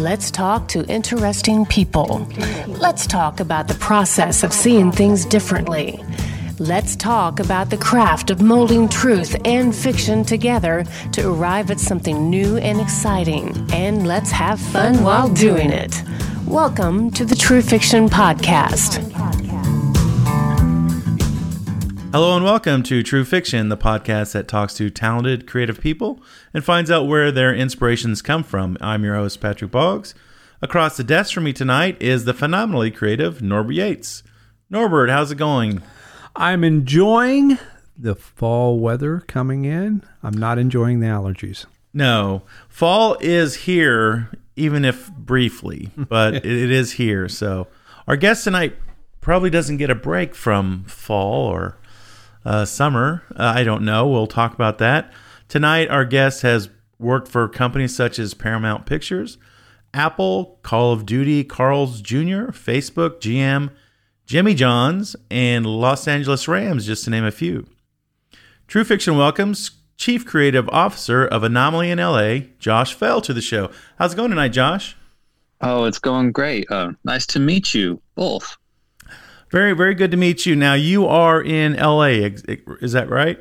[0.00, 2.26] Let's talk to interesting people.
[2.66, 6.02] Let's talk about the process of seeing things differently.
[6.58, 12.30] Let's talk about the craft of molding truth and fiction together to arrive at something
[12.30, 13.54] new and exciting.
[13.74, 16.02] And let's have fun while doing it.
[16.46, 19.49] Welcome to the True Fiction Podcast.
[22.12, 26.20] Hello and welcome to True Fiction, the podcast that talks to talented, creative people
[26.52, 28.76] and finds out where their inspirations come from.
[28.80, 30.12] I'm your host, Patrick Boggs.
[30.60, 34.24] Across the desk from me tonight is the phenomenally creative Norbert Yates.
[34.68, 35.84] Norbert, how's it going?
[36.34, 37.58] I'm enjoying
[37.96, 40.02] the fall weather coming in.
[40.20, 41.66] I'm not enjoying the allergies.
[41.94, 47.28] No, fall is here, even if briefly, but it, it is here.
[47.28, 47.68] So,
[48.08, 48.74] our guest tonight
[49.20, 51.76] probably doesn't get a break from fall or
[52.44, 53.22] uh, summer.
[53.34, 54.06] Uh, I don't know.
[54.06, 55.12] We'll talk about that.
[55.48, 59.38] Tonight, our guest has worked for companies such as Paramount Pictures,
[59.92, 63.70] Apple, Call of Duty, Carl's Jr., Facebook, GM,
[64.26, 67.66] Jimmy John's, and Los Angeles Rams, just to name a few.
[68.68, 73.70] True Fiction welcomes Chief Creative Officer of Anomaly in LA, Josh Fell, to the show.
[73.98, 74.96] How's it going tonight, Josh?
[75.60, 76.70] Oh, it's going great.
[76.70, 78.56] Uh, nice to meet you both.
[79.50, 80.54] Very, very good to meet you.
[80.54, 82.30] Now, you are in LA,
[82.80, 83.38] is that right?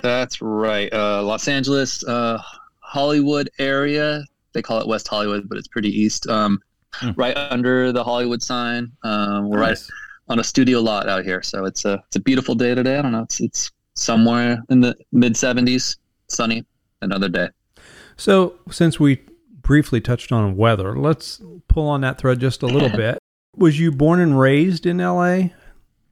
[0.00, 0.92] That's right.
[0.92, 2.40] Uh, Los Angeles, uh,
[2.78, 4.24] Hollywood area.
[4.52, 6.28] They call it West Hollywood, but it's pretty east.
[6.28, 6.60] Um,
[6.92, 7.10] hmm.
[7.16, 8.92] Right under the Hollywood sign.
[9.02, 9.90] Um, we're nice.
[9.90, 9.96] right
[10.28, 12.98] on a studio lot out here, so it's a it's a beautiful day today.
[12.98, 13.22] I don't know.
[13.22, 15.96] It's it's somewhere in the mid 70s,
[16.28, 16.64] sunny.
[17.02, 17.48] Another day.
[18.16, 19.20] So, since we
[19.60, 23.18] briefly touched on weather, let's pull on that thread just a little bit
[23.56, 25.48] was you born and raised in LA?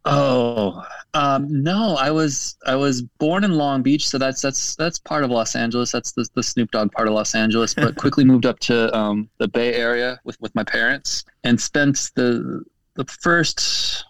[0.04, 4.98] Oh, um, no, I was I was born in Long Beach, so that's that's that's
[4.98, 5.92] part of Los Angeles.
[5.92, 7.72] That's the, the Snoop Dogg part of Los Angeles.
[7.72, 12.10] But quickly moved up to um, the Bay Area with, with my parents and spent
[12.16, 12.62] the
[12.94, 14.04] the first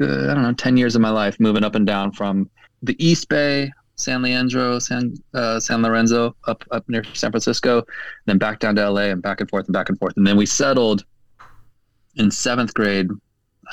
[0.00, 2.50] I don't know ten years of my life moving up and down from
[2.82, 7.84] the East Bay, San Leandro, San uh, San Lorenzo, up up near San Francisco,
[8.24, 10.36] then back down to LA and back and forth and back and forth, and then
[10.36, 11.04] we settled
[12.18, 13.08] in seventh grade.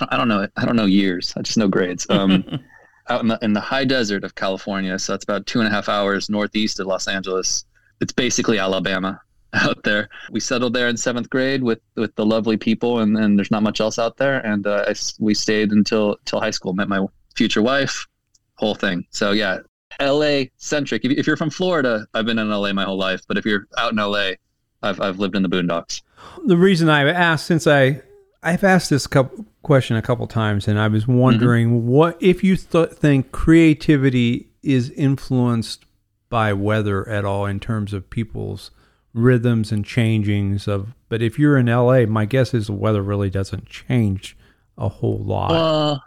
[0.10, 0.48] I don't know.
[0.56, 1.34] I don't know years.
[1.36, 2.06] I just know grades.
[2.10, 2.60] Um,
[3.10, 4.98] out in the, in the high desert of California.
[4.98, 7.66] So that's about two and a half hours northeast of Los Angeles.
[8.02, 9.22] It's basically Alabama
[9.54, 10.10] out there.
[10.32, 13.64] We settled there in seventh grade with, with the lovely people, and, and there's not
[13.64, 14.40] much else out there.
[14.46, 16.74] And uh, I, we stayed until till high school.
[16.74, 17.06] Met my
[17.36, 18.08] future wife,
[18.56, 19.06] whole thing.
[19.12, 19.60] So yeah,
[20.00, 20.52] L.A.
[20.58, 21.06] centric.
[21.06, 22.74] If, if you're from Florida, I've been in L.A.
[22.74, 23.22] my whole life.
[23.28, 24.38] But if you're out in L.A.,
[24.84, 26.02] I've I've lived in the boondocks.
[26.46, 28.02] The reason I asked, since I
[28.46, 31.88] I've asked this couple, question a couple times, and I was wondering mm-hmm.
[31.88, 35.86] what if you th- think creativity is influenced
[36.30, 38.70] by weather at all in terms of people's
[39.16, 40.94] rhythms and changings of.
[41.10, 44.38] But if you're in LA, my guess is the weather really doesn't change
[44.78, 45.50] a whole lot.
[45.50, 46.04] Well,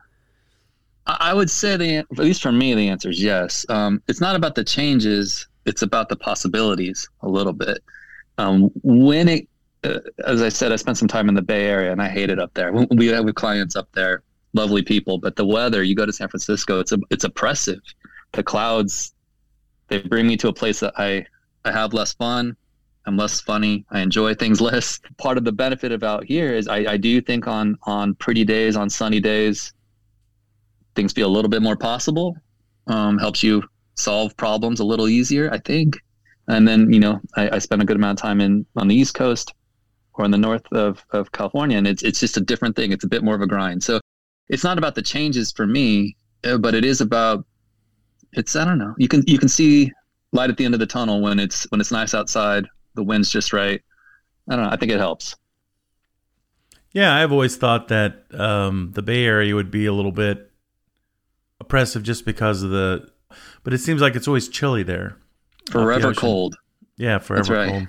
[1.07, 3.67] I would say the at least for me, the answer is yes.
[3.69, 7.83] Um, it's not about the changes; it's about the possibilities a little bit.
[8.37, 9.48] Um, when it
[9.85, 12.31] uh, as I said, I spent some time in the Bay Area and I hate
[12.31, 12.73] it up there.
[12.73, 14.23] We have clients up there,
[14.53, 15.83] lovely people, but the weather.
[15.83, 17.81] You go to San Francisco, it's a, it's oppressive.
[18.33, 19.15] The clouds,
[19.89, 21.27] they bring me to a place that I
[21.65, 22.57] I have less fun.
[23.07, 23.85] I'm less funny.
[23.91, 25.01] I enjoy things less.
[25.17, 28.77] Part of the benefit about here is I, I do think on on pretty days,
[28.77, 29.73] on sunny days,
[30.95, 32.37] things feel a little bit more possible.
[32.89, 33.63] Um, helps you
[33.97, 35.99] solve problems a little easier, I think.
[36.49, 38.95] And then you know I, I spent a good amount of time in on the
[38.95, 39.55] East Coast
[40.19, 41.79] or in the north of, of California.
[41.79, 42.91] And it's, it's just a different thing.
[42.91, 43.85] It's a bit more of a grind.
[43.85, 44.01] So
[44.49, 47.47] it's not about the changes for me, uh, but it is about,
[48.33, 49.93] it's, I don't know, you can, you can see
[50.33, 53.31] light at the end of the tunnel when it's, when it's nice outside, the wind's
[53.31, 53.81] just right.
[54.51, 54.71] I don't know.
[54.71, 55.37] I think it helps.
[56.93, 57.15] Yeah.
[57.15, 60.51] I've always thought that, um, the Bay Area would be a little bit
[61.61, 63.09] oppressive just because of the,
[63.63, 65.17] but it seems like it's always chilly there.
[65.71, 66.57] Forever the cold.
[66.97, 67.19] Yeah.
[67.19, 67.71] Forever right.
[67.71, 67.89] cold.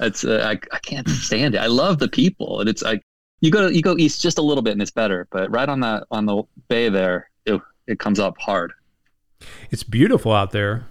[0.00, 1.58] It's uh, I, I can't stand it.
[1.58, 3.04] I love the people, and it's like
[3.40, 5.28] you go you go east just a little bit, and it's better.
[5.30, 8.72] But right on that on the bay there, it it comes up hard.
[9.70, 10.86] It's beautiful out there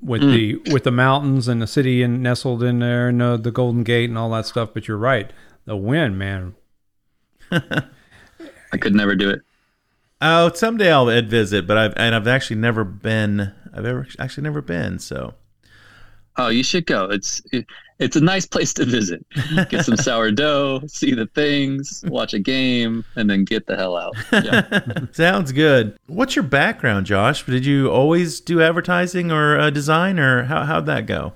[0.00, 0.32] with mm.
[0.64, 3.82] the with the mountains and the city and nestled in there, and uh, the Golden
[3.82, 4.70] Gate and all that stuff.
[4.72, 5.32] But you're right,
[5.64, 6.54] the wind, man.
[7.50, 9.40] I could never do it.
[10.20, 13.52] Oh, someday I'll visit, but I've and I've actually never been.
[13.72, 15.00] I've ever actually never been.
[15.00, 15.34] So
[16.36, 17.04] Oh, you should go.
[17.10, 17.66] It's it,
[17.98, 19.24] it's a nice place to visit.
[19.68, 24.16] Get some sourdough, see the things, watch a game, and then get the hell out.
[24.32, 24.80] Yeah.
[25.12, 25.96] Sounds good.
[26.06, 27.44] What's your background, Josh?
[27.44, 31.34] Did you always do advertising or uh, design, or how how'd that go?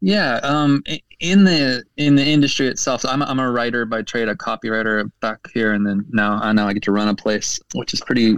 [0.00, 0.84] Yeah, um,
[1.20, 4.34] in the in the industry itself, so I'm a, I'm a writer by trade, a
[4.34, 7.94] copywriter back here, and then now I now I get to run a place, which
[7.94, 8.36] is pretty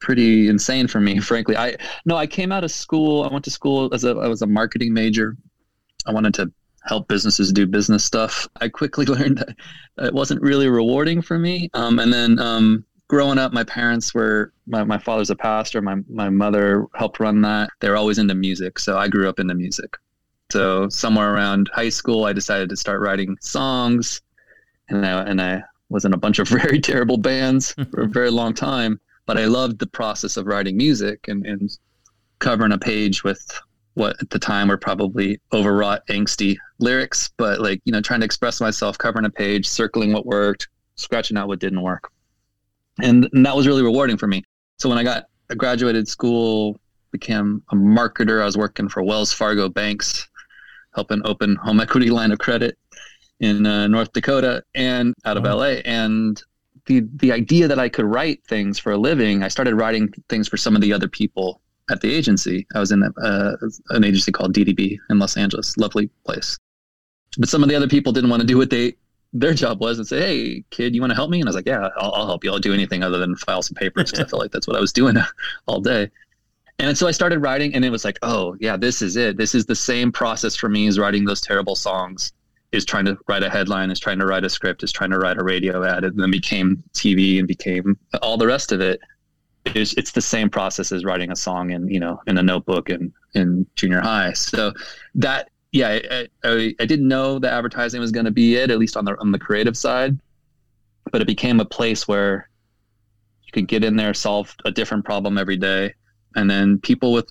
[0.00, 1.56] pretty insane for me, frankly.
[1.56, 3.22] I no, I came out of school.
[3.22, 5.36] I went to school as a I was a marketing major.
[6.06, 6.50] I wanted to
[6.86, 8.48] help businesses do business stuff.
[8.60, 9.56] I quickly learned that
[9.98, 11.70] it wasn't really rewarding for me.
[11.74, 15.80] Um, and then um, growing up, my parents were my, my father's a pastor.
[15.82, 17.70] My my mother helped run that.
[17.80, 19.96] They're always into music, so I grew up into music.
[20.50, 24.22] So somewhere around high school, I decided to start writing songs,
[24.88, 28.30] and I and I was in a bunch of very terrible bands for a very
[28.30, 29.00] long time.
[29.26, 31.68] But I loved the process of writing music and, and
[32.38, 33.60] covering a page with
[33.96, 38.26] what at the time were probably overwrought, angsty lyrics, but like, you know, trying to
[38.26, 42.10] express myself, covering a page, circling what worked, scratching out what didn't work.
[43.02, 44.44] And, and that was really rewarding for me.
[44.76, 46.78] So when I got I graduated school,
[47.10, 48.42] became a marketer.
[48.42, 50.28] I was working for Wells Fargo Banks,
[50.94, 52.76] helping open home equity line of credit
[53.40, 55.56] in uh, North Dakota and out of wow.
[55.56, 55.80] LA.
[55.86, 56.42] And
[56.84, 60.48] the the idea that I could write things for a living, I started writing things
[60.48, 62.66] for some of the other people at the agency.
[62.74, 63.56] I was in uh,
[63.90, 66.58] an agency called DDB in Los Angeles, lovely place.
[67.38, 68.96] But some of the other people didn't want to do what they
[69.32, 71.56] their job was and say, "Hey, kid, you want to help me?" And I was
[71.56, 72.52] like, "Yeah, I'll, I'll help you.
[72.52, 74.80] I'll do anything other than file some papers because I felt like that's what I
[74.80, 75.16] was doing
[75.66, 76.10] all day."
[76.78, 79.36] And so I started writing, and it was like, "Oh, yeah, this is it.
[79.36, 82.32] This is the same process for me as writing those terrible songs."
[82.72, 85.18] Is trying to write a headline, is trying to write a script, is trying to
[85.18, 89.00] write a radio ad, and then became TV and became all the rest of it
[89.74, 92.90] it's, it's the same process as writing a song in you know in a notebook
[92.90, 94.72] in in junior high so
[95.14, 98.78] that yeah I, I, I didn't know the advertising was going to be it at
[98.78, 100.18] least on the on the creative side
[101.10, 102.48] but it became a place where
[103.42, 105.94] you could get in there solve a different problem every day
[106.36, 107.30] and then people with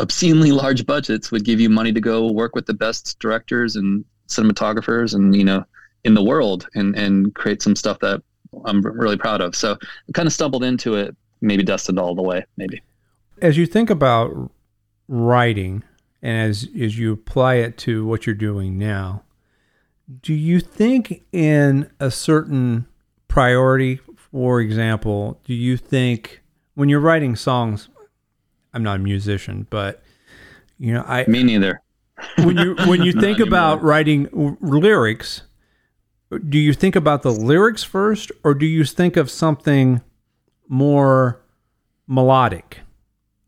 [0.00, 4.04] obscenely large budgets would give you money to go work with the best directors and
[4.28, 5.64] cinematographers and you know
[6.04, 8.22] in the world and and create some stuff that
[8.64, 9.56] I'm really proud of.
[9.56, 12.82] So I kind of stumbled into it maybe dusted all the way, maybe.
[13.40, 14.50] As you think about
[15.08, 15.82] writing
[16.22, 19.22] and as, as you apply it to what you're doing now,
[20.22, 22.86] do you think in a certain
[23.28, 24.00] priority?
[24.16, 26.42] For example, do you think
[26.74, 27.88] when you're writing songs,
[28.72, 30.02] I'm not a musician, but
[30.78, 31.80] you know, I me neither.
[32.38, 34.28] when you when you think about writing
[34.60, 35.42] lyrics,
[36.48, 40.02] do you think about the lyrics first, or do you think of something
[40.74, 41.40] more
[42.06, 42.80] melodic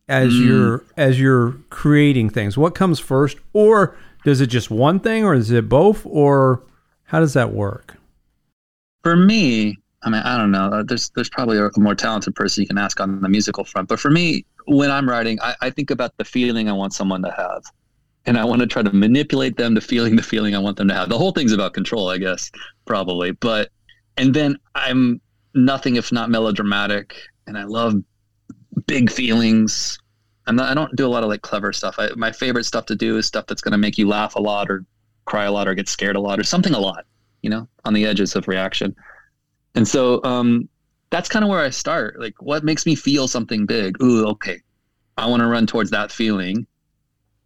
[0.08, 0.46] as mm.
[0.46, 2.56] you're as you're creating things?
[2.56, 6.62] What comes first, or does it just one thing, or is it both, or
[7.05, 7.96] how does that work?
[9.02, 10.67] For me, I mean, I don't know.
[10.67, 13.88] Uh, there's there's probably a more talented person you can ask on the musical front,
[13.88, 17.23] but for me, when I'm writing, I, I think about the feeling I want someone
[17.23, 17.64] to have,
[18.25, 20.88] and I want to try to manipulate them to feeling the feeling I want them
[20.88, 21.08] to have.
[21.08, 22.52] The whole thing's about control, I guess,
[22.84, 23.32] probably.
[23.32, 23.70] But
[24.17, 25.20] and then I'm
[25.56, 27.17] nothing if not melodramatic,
[27.47, 27.94] and I love
[28.87, 29.99] big feelings.
[30.47, 31.97] I'm not, I don't do a lot of like clever stuff.
[31.99, 34.41] I, my favorite stuff to do is stuff that's going to make you laugh a
[34.41, 34.85] lot or
[35.25, 37.05] cry a lot or get scared a lot or something a lot,
[37.43, 38.94] you know, on the edges of reaction.
[39.75, 40.69] And so um,
[41.11, 42.20] that's kind of where I start.
[42.20, 44.00] Like, what makes me feel something big?
[44.02, 44.61] Ooh, okay.
[45.19, 46.67] I want to run towards that feeling.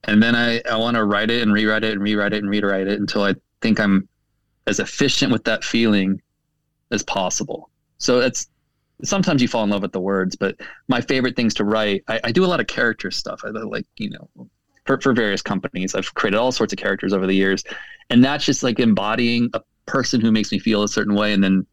[0.05, 2.51] And then I, I want to write it and rewrite it and rewrite it and
[2.51, 4.09] rewrite it until I think I'm
[4.67, 6.21] as efficient with that feeling
[6.91, 7.71] as possible.
[8.01, 8.49] So it's
[9.05, 10.57] sometimes you fall in love with the words, but
[10.89, 13.43] my favorite things to write, I, I do a lot of character stuff.
[13.45, 14.29] I like, you know,
[14.85, 15.95] for, for various companies.
[15.95, 17.63] I've created all sorts of characters over the years.
[18.11, 21.33] And that's just like embodying a person who makes me feel a certain way.
[21.33, 21.67] And then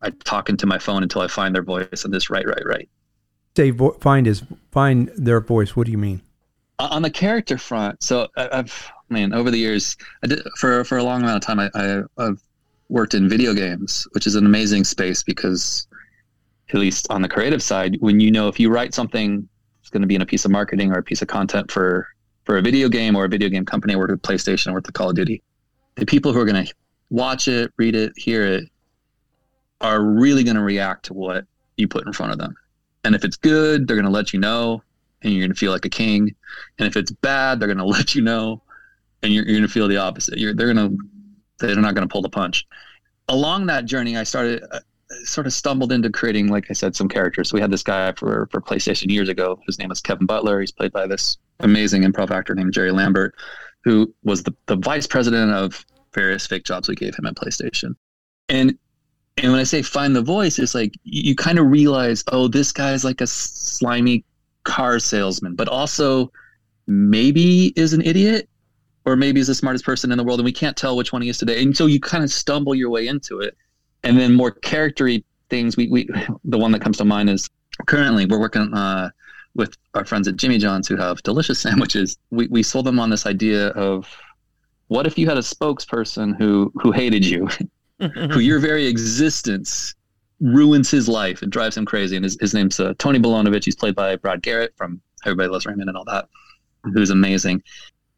[0.00, 2.88] I talk into my phone until I find their voice and just write, write, write.
[3.56, 5.76] Say vo- find his find their voice.
[5.76, 6.22] What do you mean?
[6.80, 10.82] Uh, on the character front, so I, have man over the years, I did for
[10.82, 11.60] for a long amount of time.
[11.60, 12.42] I, I I've
[12.88, 15.86] worked in video games, which is an amazing space because
[16.70, 19.48] at least on the creative side, when you know if you write something
[19.80, 22.08] it's going to be in a piece of marketing or a piece of content for
[22.44, 25.10] for a video game or a video game company or the PlayStation or the Call
[25.10, 25.42] of Duty,
[25.96, 26.74] the people who are going to
[27.10, 28.64] watch it, read it, hear it
[29.80, 31.44] are really going to react to what
[31.76, 32.54] you put in front of them.
[33.04, 34.82] And if it's good, they're going to let you know
[35.22, 36.34] and you're going to feel like a king.
[36.78, 38.62] And if it's bad, they're going to let you know
[39.22, 40.38] and you're, you're going to feel the opposite.
[40.38, 41.04] You're, they're going to,
[41.58, 42.66] they're not going to pull the punch.
[43.28, 44.80] Along that journey, I started, uh,
[45.24, 47.50] sort of stumbled into creating, like I said, some characters.
[47.50, 49.58] So we had this guy for for PlayStation years ago.
[49.66, 50.60] His name was Kevin Butler.
[50.60, 53.34] He's played by this amazing improv actor named Jerry Lambert,
[53.84, 57.94] who was the, the vice president of various fake jobs we gave him at PlayStation.
[58.48, 58.78] And
[59.36, 62.48] and when I say find the voice, it's like you, you kind of realize, oh,
[62.48, 64.24] this guy's like a slimy
[64.64, 66.32] car salesman, but also
[66.86, 68.48] maybe is an idiot
[69.04, 71.22] or maybe he's the smartest person in the world, and we can't tell which one
[71.22, 71.62] he is today.
[71.62, 73.56] And so you kind of stumble your way into it,
[74.02, 75.76] and then more charactery things.
[75.76, 76.08] We we
[76.44, 77.48] the one that comes to mind is
[77.86, 79.10] currently we're working uh,
[79.54, 82.18] with our friends at Jimmy John's who have delicious sandwiches.
[82.30, 84.08] We we sold them on this idea of
[84.88, 87.48] what if you had a spokesperson who who hated you,
[87.98, 89.94] who your very existence
[90.40, 92.16] ruins his life and drives him crazy.
[92.16, 93.64] And his, his name's uh, Tony Bolonovich.
[93.64, 96.28] He's played by Brad Garrett from Everybody Loves Raymond and all that,
[96.82, 97.62] who's amazing.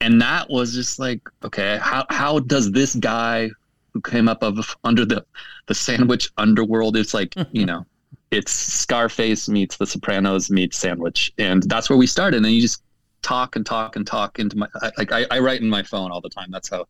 [0.00, 3.50] And that was just like, okay, how how does this guy
[3.92, 5.24] who came up of under the
[5.66, 6.96] the sandwich underworld?
[6.96, 7.86] It's like you know,
[8.30, 12.36] it's Scarface meets The Sopranos meets Sandwich, and that's where we started.
[12.36, 12.82] And then you just
[13.22, 16.20] talk and talk and talk into my like I, I write in my phone all
[16.20, 16.50] the time.
[16.50, 16.86] That's how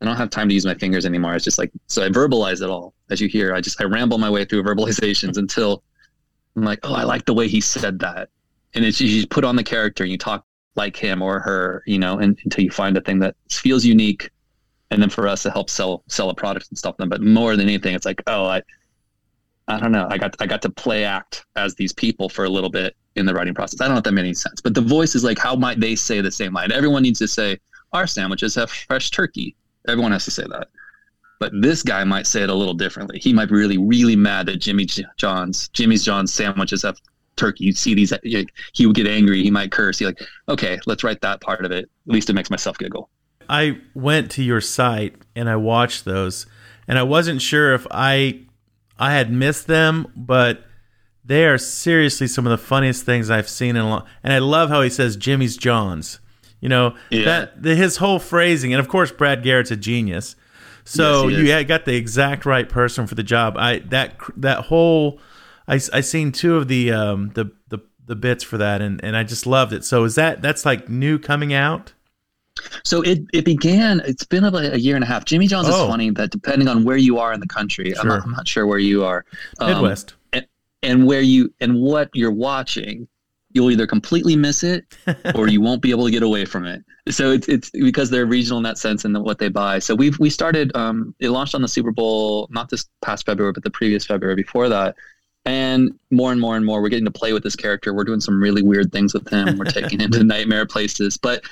[0.00, 1.34] I don't have time to use my fingers anymore.
[1.34, 2.94] It's just like so I verbalize it all.
[3.10, 5.82] As you hear, I just I ramble my way through verbalizations until
[6.54, 8.30] I'm like, oh, I like the way he said that.
[8.74, 10.45] And it's you just put on the character and you talk
[10.76, 14.30] like him or her, you know, and, until you find a thing that feels unique.
[14.90, 16.96] And then for us, it helps sell sell a product and stuff.
[16.96, 18.62] Them, but more than anything, it's like, oh, I,
[19.66, 20.06] I don't know.
[20.08, 23.26] I got I got to play act as these people for a little bit in
[23.26, 23.80] the writing process.
[23.80, 25.80] I don't know if that made any sense, but the voice is like, how might
[25.80, 26.70] they say the same line?
[26.70, 27.58] Everyone needs to say,
[27.92, 29.56] our sandwiches have fresh turkey.
[29.88, 30.68] Everyone has to say that.
[31.38, 33.18] But this guy might say it a little differently.
[33.18, 37.00] He might be really, really mad that Jimmy John's, Jimmy's John's sandwiches have
[37.36, 37.64] turkey.
[37.64, 38.12] You see these,
[38.72, 39.42] he would get angry.
[39.42, 39.98] He might curse.
[39.98, 41.84] He like, okay, let's write that part of it.
[42.08, 43.08] At least it makes myself giggle.
[43.48, 46.46] I went to your site and I watched those,
[46.88, 48.40] and I wasn't sure if I,
[48.98, 50.64] I had missed them, but
[51.24, 54.06] they are seriously some of the funniest things I've seen in a long.
[54.24, 56.20] And I love how he says Jimmy's John's.
[56.60, 57.24] You know Yeah.
[57.26, 60.34] that the, his whole phrasing, and of course Brad Garrett's a genius.
[60.84, 63.56] So Yes, you got the exact right person for the job.
[63.58, 65.20] I that that whole
[65.68, 69.16] I I seen two of the um the the the bits for that, and and
[69.16, 69.84] I just loved it.
[69.84, 71.92] So is that that's like new coming out?
[72.84, 75.26] So it, it began, it's been about a year and a half.
[75.26, 75.82] Jimmy John's Oh.
[75.84, 78.48] is funny that depending on where you are in the country, I'm, not, I'm not
[78.48, 79.26] sure where you are.
[79.60, 80.14] um, Midwest.
[80.82, 83.08] and where you and what you're watching
[83.52, 84.84] you'll either completely miss it
[85.34, 88.26] or you won't be able to get away from it so it's, it's because they're
[88.26, 91.54] regional in that sense and what they buy so we've we started um it launched
[91.54, 94.94] on the super bowl not this past february but the previous february before that
[95.46, 97.94] and more and more and more we're getting to play with this character.
[97.94, 99.56] We're doing some really weird things with him.
[99.56, 101.16] We're taking him to nightmare places.
[101.16, 101.44] But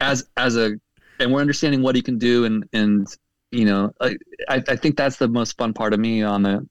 [0.00, 0.76] as as a
[1.18, 3.06] and we're understanding what he can do and and
[3.50, 4.16] you know I,
[4.48, 6.66] I think that's the most fun part of me on the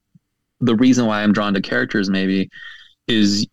[0.62, 2.50] the reason why I'm drawn to characters maybe
[3.08, 3.46] is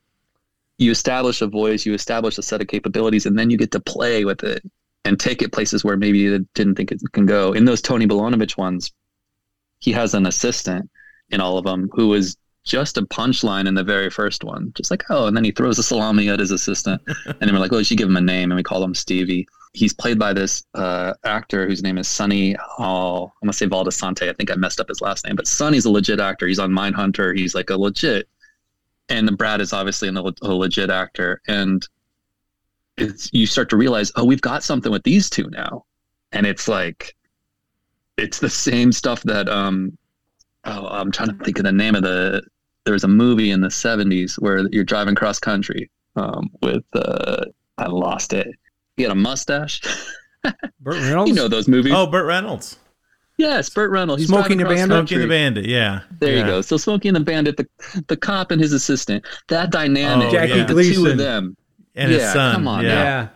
[0.78, 3.80] you establish a voice, you establish a set of capabilities, and then you get to
[3.80, 4.62] play with it
[5.04, 7.52] and take it places where maybe you didn't think it can go.
[7.52, 8.92] In those Tony Bolonovich ones,
[9.78, 10.90] he has an assistant
[11.30, 14.90] in all of them who is just a punchline in the very first one, just
[14.90, 17.72] like oh, and then he throws a salami at his assistant, and then we're like,
[17.72, 19.48] oh, you should give him a name, and we call him Stevie.
[19.72, 22.56] He's played by this uh, actor whose name is Sonny.
[22.78, 24.28] Oh, I'm gonna say Valdesante.
[24.28, 26.46] I think I messed up his last name, but Sonny's a legit actor.
[26.46, 27.36] He's on Mindhunter.
[27.36, 28.28] He's like a legit,
[29.08, 31.40] and Brad is obviously an, a legit actor.
[31.46, 31.86] And
[32.98, 35.84] it's you start to realize, oh, we've got something with these two now,
[36.32, 37.14] and it's like,
[38.18, 39.96] it's the same stuff that um,
[40.66, 42.42] oh, I'm trying to think of the name of the.
[42.86, 47.44] There was a movie in the '70s where you're driving cross country um, with uh,
[47.76, 48.48] I lost it.
[48.96, 49.82] He had a mustache.
[50.80, 51.28] Burt Reynolds.
[51.28, 51.92] you know those movies.
[51.94, 52.78] Oh, Burt Reynolds,
[53.36, 54.22] yes, Burt Reynolds.
[54.22, 54.86] He's Smoking the Bandit?
[54.86, 55.26] Smokey the.
[55.26, 55.66] Bandit.
[55.66, 56.40] Yeah, There yeah.
[56.40, 56.60] you go.
[56.62, 57.66] So smoking the Bandit, the
[58.06, 60.62] the cop and his assistant, that dynamic, Oh, Jackie yeah.
[60.62, 61.06] the two Gleason.
[61.10, 61.56] of them.
[61.96, 62.54] And his Yeah, son.
[62.54, 62.90] come on, yeah.
[62.90, 63.28] yeah.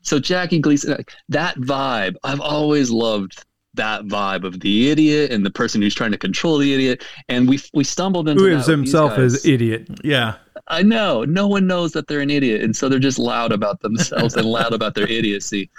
[0.00, 0.96] So Jackie Gleason,
[1.28, 3.44] that vibe, I've always loved
[3.76, 7.04] that vibe of the idiot and the person who's trying to control the idiot.
[7.28, 9.88] And we we stumbled into Who is himself as idiot?
[10.02, 10.34] yeah.
[10.68, 11.24] I know.
[11.24, 12.62] No one knows that they're an idiot.
[12.62, 15.70] And so they're just loud about themselves and loud about their idiocy.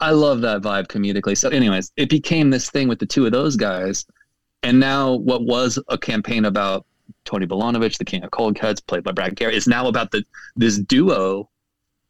[0.00, 1.38] I love that vibe comedically.
[1.38, 4.04] So, anyways, it became this thing with the two of those guys.
[4.64, 6.86] And now, what was a campaign about
[7.24, 10.24] Tony Bolonovich, the king of cold cuts, played by Brad Garrett, is now about the
[10.56, 11.48] this duo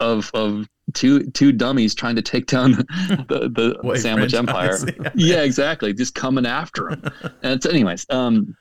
[0.03, 2.73] of of two two dummies trying to take down
[3.29, 4.77] the, the sandwich empire.
[4.79, 5.13] franchise.
[5.15, 5.95] yeah, exactly.
[5.95, 7.03] Just coming after him.
[7.43, 8.57] and it's, anyways, um,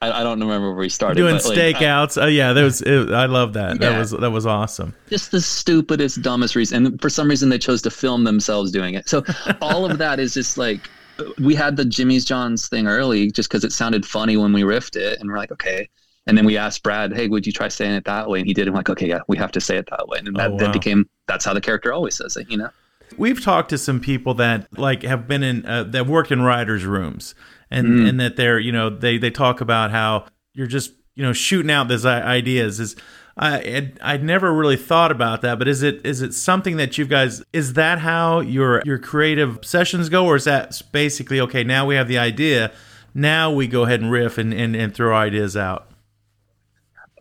[0.00, 1.16] I, I don't remember where we started.
[1.16, 2.22] Doing but, like, I- stakeouts.
[2.22, 2.82] Oh yeah, that was.
[2.82, 3.80] It, I love that.
[3.80, 4.94] That was that was awesome.
[5.10, 6.86] just the stupidest, dumbest reason.
[6.86, 9.08] And for some reason, they chose to film themselves doing it.
[9.08, 9.24] So
[9.60, 10.88] all of that is just like
[11.38, 14.96] we had the Jimmy's John's thing early, just because it sounded funny when we riffed
[14.96, 15.88] it, and we're like, okay.
[16.26, 18.54] And then we asked Brad, "Hey, would you try saying it that way?" And he
[18.54, 18.66] did.
[18.66, 20.66] I'm like, "Okay, yeah, we have to say it that way." And that, Oh, that
[20.66, 20.72] wow.
[20.72, 22.68] became that's how the character always says it, you know.
[23.16, 26.84] We've talked to some people that like have been in uh, that worked in writers'
[26.84, 27.34] rooms,
[27.70, 28.08] and Mm.
[28.08, 31.70] and that they're you know they they talk about how you're just you know shooting
[31.70, 32.80] out these ideas.
[32.80, 32.96] Is
[33.36, 36.98] I I'd, I'd never really thought about that, but is it is it something that
[36.98, 41.62] you guys is that how your your creative sessions go, or is that basically okay?
[41.62, 42.72] Now we have the idea,
[43.14, 45.86] now we go ahead and riff and and, and throw ideas out.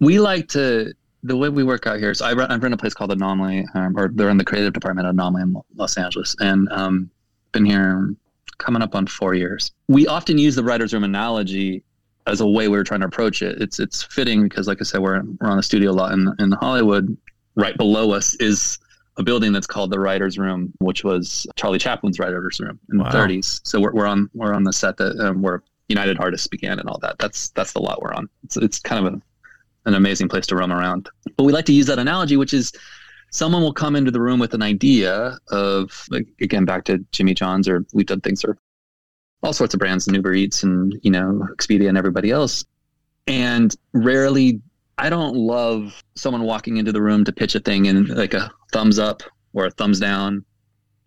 [0.02, 2.14] We like to the way we work out here.
[2.14, 4.74] So I run, I run a place called Anomaly, um, or they're in the creative
[4.74, 7.10] department of Anomaly in Los Angeles, and um,
[7.52, 8.14] been here
[8.58, 9.72] coming up on four years.
[9.88, 11.84] We often use the writers' room analogy
[12.28, 13.62] as a way we are trying to approach it.
[13.62, 16.52] It's it's fitting because, like I said, we're we're on the studio lot in in
[16.52, 17.16] Hollywood.
[17.56, 18.78] Right below us is
[19.18, 23.10] a building that's called the Writers' Room, which was Charlie Chaplin's Writers' Room in wow.
[23.10, 23.62] the 30s.
[23.64, 26.90] So we're, we're on we're on the set that um, where United Artists began and
[26.90, 27.18] all that.
[27.18, 28.28] That's that's the lot we're on.
[28.44, 29.22] It's it's kind of a,
[29.86, 31.10] an amazing place to roam around.
[31.38, 32.72] But we like to use that analogy, which is
[33.32, 37.34] someone will come into the room with an idea of like again back to Jimmy
[37.34, 38.58] John's or we've done things or
[39.44, 42.66] all sorts of brands, and Uber Eats and you know Expedia and everybody else.
[43.28, 44.62] And rarely,
[44.98, 48.52] I don't love someone walking into the room to pitch a thing and like a
[48.72, 49.24] thumbs up
[49.54, 50.44] or a thumbs down,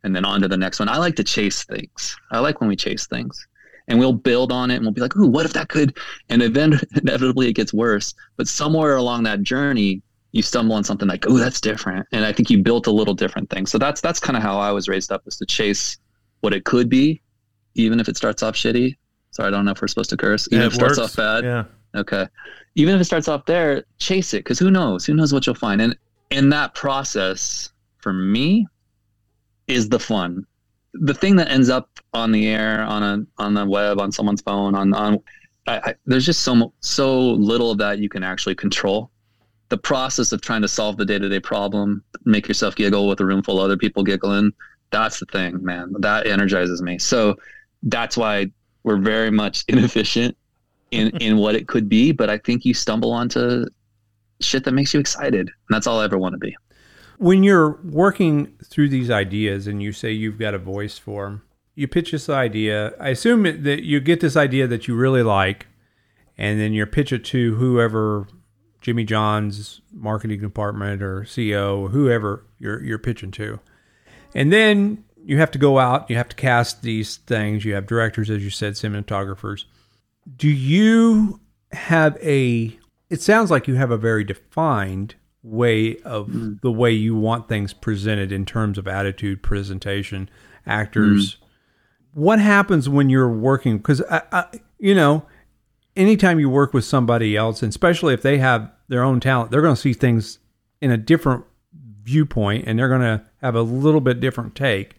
[0.05, 0.89] and then on to the next one.
[0.89, 2.17] I like to chase things.
[2.31, 3.47] I like when we chase things.
[3.89, 5.97] And we'll build on it and we'll be like, ooh, what if that could?
[6.29, 8.15] And then inevitably it gets worse.
[8.37, 10.03] But somewhere along that journey,
[10.33, 12.07] you stumble on something like, oh, that's different.
[12.13, 13.67] And I think you built a little different thing.
[13.67, 15.97] So that's that's kind of how I was raised up was to chase
[16.41, 17.23] what it could be
[17.79, 18.97] even if it starts off shitty.
[19.31, 20.49] Sorry, I don't know if we're supposed to curse.
[20.51, 21.45] Even yeah, if it, it starts off bad.
[21.45, 21.65] Yeah.
[21.95, 22.27] Okay.
[22.75, 25.07] Even if it starts off there, chase it because who knows?
[25.07, 25.81] Who knows what you'll find?
[25.81, 25.97] And
[26.31, 28.67] in that process, for me,
[29.67, 30.47] is the fun.
[31.01, 34.43] The thing that ends up on the air, on a on the web, on someone's
[34.43, 35.19] phone, on on
[35.67, 39.11] I, I, there's just so so little of that you can actually control.
[39.69, 43.21] The process of trying to solve the day to day problem, make yourself giggle with
[43.21, 44.53] a room full of other people giggling,
[44.91, 45.95] that's the thing, man.
[45.99, 46.99] That energizes me.
[46.99, 47.37] So
[47.83, 48.51] that's why
[48.83, 50.37] we're very much inefficient
[50.91, 53.65] in in what it could be but i think you stumble onto
[54.41, 56.57] shit that makes you excited and that's all i ever want to be
[57.19, 61.43] when you're working through these ideas and you say you've got a voice for them
[61.79, 62.93] you pitch this idea.
[62.99, 65.69] I assume that you get this idea that you really like
[66.37, 68.27] and then you pitch it to whoever
[68.81, 73.61] jimmy john's marketing department or ceo whoever you're, you're pitching to.
[74.35, 77.87] And then you have to go out, you have to cast these things, you have
[77.87, 79.65] directors, as you said, cinematographers.
[80.37, 81.39] Do you
[81.71, 82.77] have a,
[83.09, 85.15] it sounds like you have a very defined
[85.49, 86.61] way of mm.
[86.61, 90.29] the way you want things presented in terms of attitude, presentation,
[90.67, 91.35] actors.
[91.35, 91.39] Mm.
[92.15, 93.79] What happens when you're working?
[93.79, 94.45] Because, I, I,
[94.79, 95.25] you know,
[95.97, 99.63] anytime you work with somebody else, and especially if they have their own talent, they're
[99.63, 100.39] going to see things
[100.81, 101.45] in a different
[102.03, 104.95] viewpoint and they're going to have a little bit different take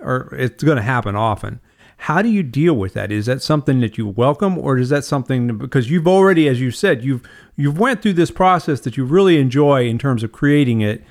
[0.00, 1.60] or it's going to happen often.
[1.98, 3.10] How do you deal with that?
[3.10, 6.70] Is that something that you welcome, or is that something because you've already, as you
[6.70, 7.22] said, you've
[7.56, 11.02] you've went through this process that you really enjoy in terms of creating it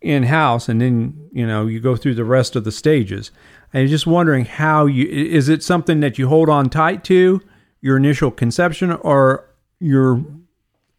[0.00, 3.30] in house, and then you know you go through the rest of the stages.
[3.74, 7.40] I'm just wondering how you is it something that you hold on tight to
[7.80, 9.46] your initial conception, or
[9.78, 10.24] you're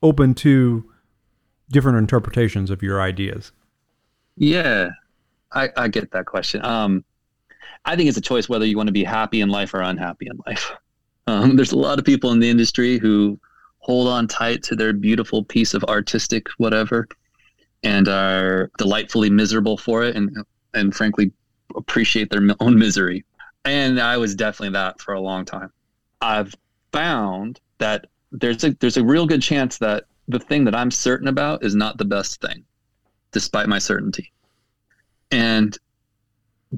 [0.03, 0.89] open to
[1.69, 3.51] different interpretations of your ideas?
[4.35, 4.89] Yeah,
[5.51, 6.63] I, I get that question.
[6.63, 7.03] Um,
[7.85, 10.27] I think it's a choice whether you want to be happy in life or unhappy
[10.27, 10.71] in life.
[11.27, 13.39] Um, there's a lot of people in the industry who
[13.79, 17.07] hold on tight to their beautiful piece of artistic whatever
[17.83, 20.35] and are delightfully miserable for it and
[20.73, 21.31] and frankly
[21.75, 23.25] appreciate their own misery.
[23.65, 25.71] And I was definitely that for a long time.
[26.21, 26.53] I've
[26.91, 31.27] found that there's a there's a real good chance that the thing that I'm certain
[31.27, 32.63] about is not the best thing,
[33.31, 34.31] despite my certainty.
[35.31, 35.77] And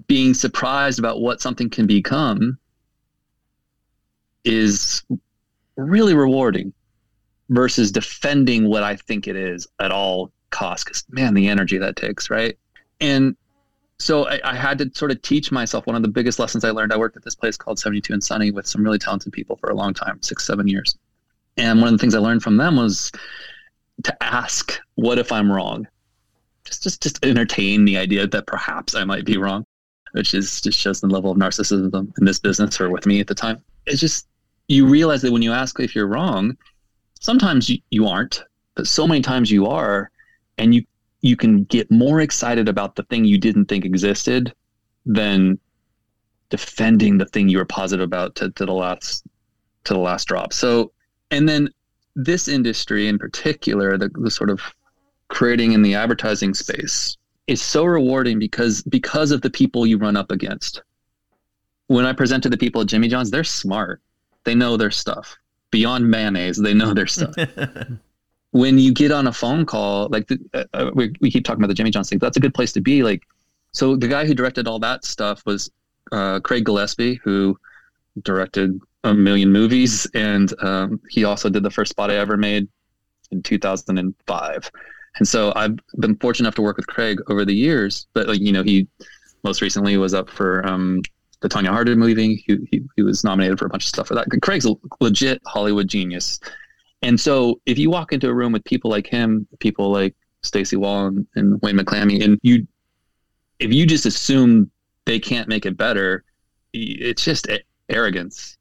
[0.07, 2.57] being surprised about what something can become
[4.43, 5.03] is
[5.75, 6.73] really rewarding
[7.49, 10.83] versus defending what I think it is at all costs.
[10.83, 12.57] Because man, the energy that takes, right?
[12.99, 13.35] And
[13.99, 16.71] so I, I, had to sort of teach myself one of the biggest lessons I
[16.71, 16.91] learned.
[16.91, 19.69] I worked at this place called 72 and Sunny with some really talented people for
[19.69, 20.97] a long time, six, seven years.
[21.57, 23.11] And one of the things I learned from them was
[24.03, 25.87] to ask, what if I'm wrong?
[26.65, 29.65] Just, just, just entertain the idea that perhaps I might be wrong
[30.13, 33.27] which is just shows the level of narcissism in this business or with me at
[33.27, 33.61] the time.
[33.85, 34.27] It's just
[34.67, 36.55] you realize that when you ask if you're wrong,
[37.19, 38.43] sometimes you, you aren't,
[38.75, 40.09] but so many times you are,
[40.57, 40.83] and you
[41.21, 44.53] you can get more excited about the thing you didn't think existed
[45.05, 45.57] than
[46.49, 49.23] defending the thing you were positive about to, to the last
[49.85, 50.53] to the last drop.
[50.53, 50.91] So
[51.31, 51.69] and then
[52.15, 54.61] this industry in particular, the, the sort of
[55.29, 60.15] creating in the advertising space is so rewarding because because of the people you run
[60.15, 60.81] up against.
[61.87, 64.01] When I present to the people at Jimmy John's, they're smart.
[64.45, 65.37] They know their stuff.
[65.71, 67.35] Beyond mayonnaise, they know their stuff.
[68.51, 71.59] when you get on a phone call, like the, uh, uh, we, we keep talking
[71.59, 73.03] about the Jimmy John's thing, that's a good place to be.
[73.03, 73.23] Like,
[73.71, 75.71] so the guy who directed all that stuff was
[76.11, 77.59] uh, Craig Gillespie, who
[78.21, 82.67] directed a million movies, and um, he also did the first spot I ever made
[83.31, 84.71] in 2005.
[85.17, 88.07] And so I've been fortunate enough to work with Craig over the years.
[88.13, 88.87] But like you know, he
[89.43, 91.01] most recently was up for um,
[91.41, 92.43] the Tonya Harding movie.
[92.47, 94.27] He, he, he was nominated for a bunch of stuff for that.
[94.41, 96.39] Craig's a legit Hollywood genius.
[97.01, 100.77] And so if you walk into a room with people like him, people like Stacy
[100.77, 102.65] Wall and, and Wayne McClammy, and you,
[103.59, 104.71] if you just assume
[105.05, 106.23] they can't make it better,
[106.71, 107.47] it's just
[107.89, 108.57] arrogance.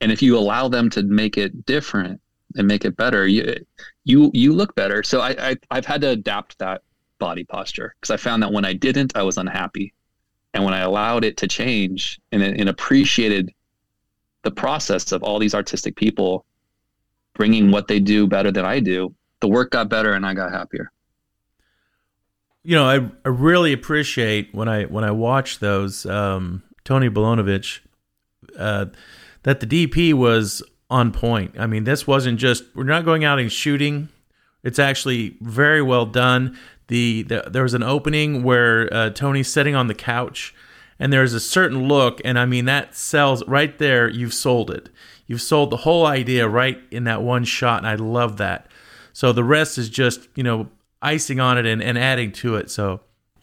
[0.00, 2.20] And if you allow them to make it different
[2.58, 3.64] and make it better, you
[4.04, 5.02] you you look better.
[5.02, 6.82] So I, I I've had to adapt that
[7.18, 9.94] body posture because I found that when I didn't, I was unhappy,
[10.54, 13.52] and when I allowed it to change and, and appreciated
[14.42, 16.44] the process of all these artistic people
[17.34, 20.50] bringing what they do better than I do, the work got better and I got
[20.50, 20.90] happier.
[22.64, 27.80] You know, I, I really appreciate when I when I watch those um, Tony Bolonovich
[28.58, 28.86] uh,
[29.44, 31.54] that the DP was on point.
[31.58, 34.08] I mean, this wasn't just we're not going out and shooting.
[34.62, 36.58] It's actually very well done.
[36.88, 40.54] The, the there was an opening where uh, Tony's sitting on the couch,
[40.98, 44.08] and there's a certain look, and I mean that sells right there.
[44.08, 44.88] You've sold it.
[45.26, 48.66] You've sold the whole idea right in that one shot, and I love that.
[49.12, 50.68] So the rest is just you know
[51.02, 52.70] icing on it and, and adding to it.
[52.70, 53.00] So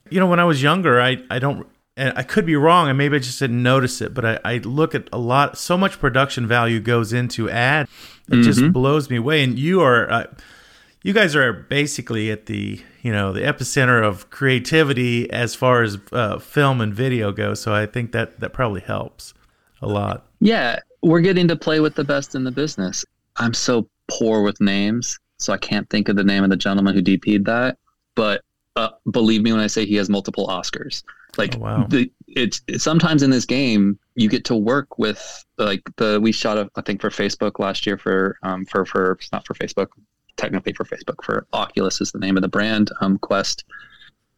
[0.09, 2.97] you know when I was younger, I I don't and I could be wrong, and
[2.97, 5.99] maybe I just didn't notice it, but I, I look at a lot, so much
[5.99, 7.87] production value goes into ad,
[8.27, 8.41] it mm-hmm.
[8.41, 9.43] just blows me away.
[9.43, 10.25] And you are, uh,
[11.03, 15.97] you guys are basically at the, you know, the epicenter of creativity as far as
[16.11, 17.53] uh, film and video go.
[17.53, 19.33] So I think that that probably helps
[19.81, 20.25] a lot.
[20.41, 23.05] Yeah, we're getting to play with the best in the business.
[23.37, 26.93] I'm so poor with names, so I can't think of the name of the gentleman
[26.93, 27.77] who DP'd that.
[28.15, 28.41] But
[28.75, 31.03] uh, believe me when I say he has multiple Oscars.
[31.37, 31.85] Like oh, wow.
[31.87, 36.31] the it's, it's, sometimes in this game you get to work with like the we
[36.31, 39.87] shot a, I think for Facebook last year for um for for not for Facebook
[40.37, 43.65] technically for Facebook for Oculus is the name of the brand um Quest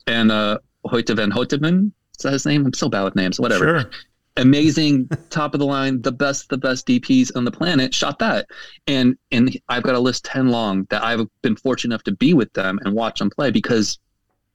[0.07, 2.65] and uh Hoyte van is that his name?
[2.65, 3.39] I'm so bad with names.
[3.39, 3.81] Whatever.
[3.81, 3.91] Sure.
[4.37, 8.47] Amazing, top of the line, the best, the best DPs on the planet shot that,
[8.87, 12.33] and and I've got a list ten long that I've been fortunate enough to be
[12.33, 13.99] with them and watch them play because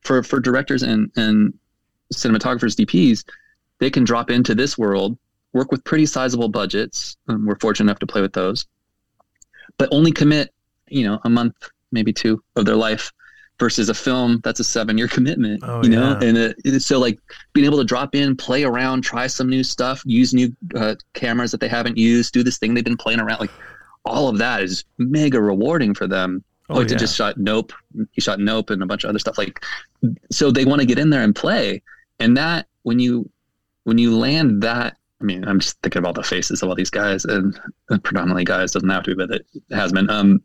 [0.03, 1.55] for for directors and and
[2.13, 3.25] cinematographers, DPs,
[3.79, 5.19] they can drop into this world,
[5.53, 7.17] work with pretty sizable budgets.
[7.29, 8.67] Um, we're fortunate enough to play with those,
[9.79, 10.53] but only commit,
[10.89, 11.55] you know, a month,
[11.91, 13.13] maybe two of their life
[13.59, 16.19] versus a film that's a seven year commitment, oh, you know?
[16.21, 16.29] Yeah.
[16.29, 17.19] And it, so like
[17.53, 21.51] being able to drop in, play around, try some new stuff, use new uh, cameras
[21.53, 23.41] that they haven't used, do this thing they've been playing around.
[23.41, 23.53] Like
[24.05, 26.43] all of that is mega rewarding for them.
[26.69, 26.95] Oh, like yeah.
[26.95, 27.73] to just shot Nope.
[28.13, 29.39] He shot Nope and a bunch of other stuff.
[29.39, 29.65] Like,
[30.31, 31.83] so they want to get in there and play
[32.19, 33.29] and that when you
[33.85, 36.91] when you land that I mean, I'm just thinking about the faces of all these
[36.91, 37.57] guys, and,
[38.03, 40.11] predominantly guys doesn't have to, be, but it has been.
[40.11, 40.43] Um,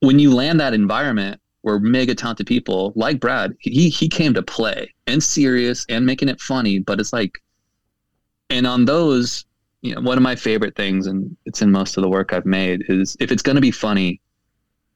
[0.00, 4.42] when you land that environment where mega talented people like Brad, he he came to
[4.42, 7.42] play and serious and making it funny, but it's like,
[8.50, 9.46] and on those,
[9.80, 12.44] you know, one of my favorite things, and it's in most of the work I've
[12.44, 14.20] made, is if it's going to be funny,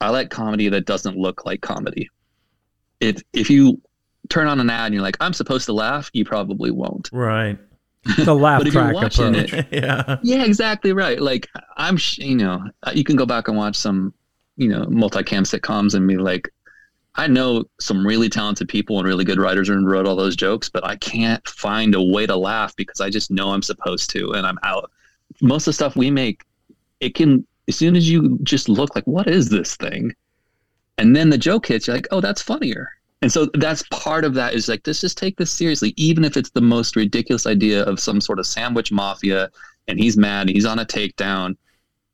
[0.01, 2.11] I like comedy that doesn't look like comedy.
[3.01, 3.81] If if you
[4.29, 7.11] turn on an ad and you're like, I'm supposed to laugh, you probably won't.
[7.13, 7.59] Right.
[8.19, 9.55] The laugh track approach.
[9.55, 10.19] It, yeah.
[10.23, 11.19] Yeah, exactly right.
[11.19, 14.13] Like I'm, you know, uh, you can go back and watch some,
[14.57, 16.51] you know, multicam sitcoms and be like,
[17.15, 20.69] I know some really talented people and really good writers and wrote all those jokes,
[20.69, 24.33] but I can't find a way to laugh because I just know I'm supposed to
[24.33, 24.91] and I'm out.
[25.41, 26.45] Most of the stuff we make,
[27.01, 30.13] it can as soon as you just look like, what is this thing?
[30.99, 32.91] And then the joke hits, you're like, oh, that's funnier.
[33.23, 36.37] And so that's part of that is like, let's just take this seriously, even if
[36.37, 39.51] it's the most ridiculous idea of some sort of sandwich mafia
[39.89, 41.57] and he's mad, he's on a takedown,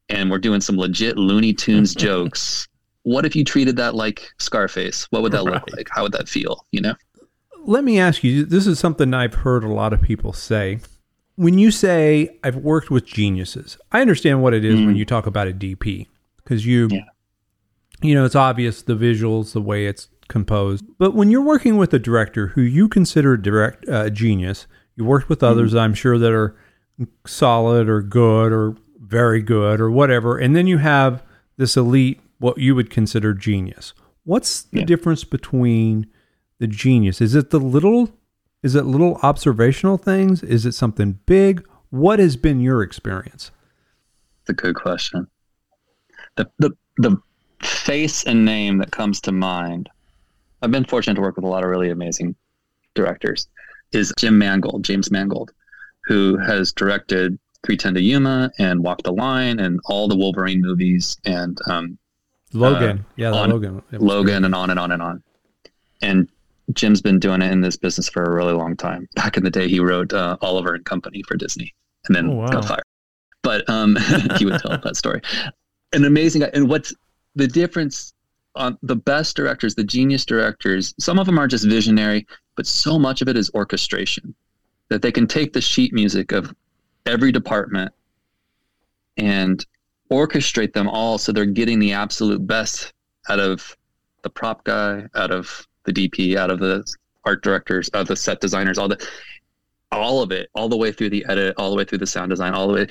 [0.08, 2.68] and we're doing some legit Looney Tunes jokes.
[3.02, 5.06] What if you treated that like Scarface?
[5.10, 5.54] What would that right.
[5.54, 5.88] look like?
[5.90, 6.64] How would that feel?
[6.70, 6.94] You know?
[7.64, 10.78] Let me ask you this is something I've heard a lot of people say.
[11.40, 14.86] When you say, I've worked with geniuses, I understand what it is mm.
[14.86, 16.88] when you talk about a DP because you.
[16.90, 17.04] Yeah
[18.02, 20.84] you know, it's obvious the visuals, the way it's composed.
[20.98, 25.04] But when you're working with a director who you consider a direct uh, genius, you
[25.04, 25.80] worked with others, mm-hmm.
[25.80, 26.56] I'm sure that are
[27.26, 31.22] solid or good or very good or whatever, and then you have
[31.56, 33.92] this elite, what you would consider genius.
[34.24, 34.86] What's the yeah.
[34.86, 36.06] difference between
[36.58, 37.20] the genius?
[37.20, 38.10] Is it the little?
[38.62, 40.42] Is it little observational things?
[40.42, 41.66] Is it something big?
[41.90, 43.50] What has been your experience?
[44.42, 45.26] It's a good question.
[46.36, 47.16] The the the
[47.62, 49.88] face and name that comes to mind,
[50.62, 52.34] I've been fortunate to work with a lot of really amazing
[52.94, 53.48] directors,
[53.92, 55.52] is Jim Mangold, James Mangold,
[56.04, 61.18] who has directed 310 to Yuma and Walk the Line and all the Wolverine movies
[61.24, 61.98] and um,
[62.52, 62.98] Logan.
[62.98, 63.82] Uh, yeah, on, Logan.
[63.92, 65.22] Logan and on and on and on.
[66.02, 66.28] And
[66.74, 69.08] Jim's been doing it in this business for a really long time.
[69.14, 71.74] Back in the day, he wrote uh, Oliver and Company for Disney
[72.06, 72.48] and then oh, wow.
[72.48, 72.84] got fired.
[73.42, 73.96] But um,
[74.36, 75.20] he would tell that story.
[75.92, 76.50] An amazing guy.
[76.54, 76.94] And what's
[77.34, 78.12] the difference
[78.54, 82.98] on the best directors, the genius directors, some of them are just visionary, but so
[82.98, 84.34] much of it is orchestration
[84.88, 86.54] that they can take the sheet music of
[87.06, 87.92] every department
[89.16, 89.64] and
[90.10, 92.92] orchestrate them all so they're getting the absolute best
[93.28, 93.76] out of
[94.22, 96.84] the prop guy, out of the DP, out of the
[97.24, 99.06] art directors, out of the set designers, all the
[99.92, 102.30] all of it, all the way through the edit, all the way through the sound
[102.30, 102.86] design, all the way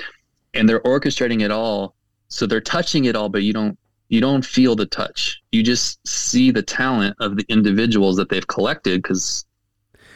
[0.54, 1.96] and they're orchestrating it all.
[2.28, 3.78] So they're touching it all, but you don't
[4.10, 5.42] you don't feel the touch.
[5.52, 9.46] You just see the talent of the individuals that they've collected because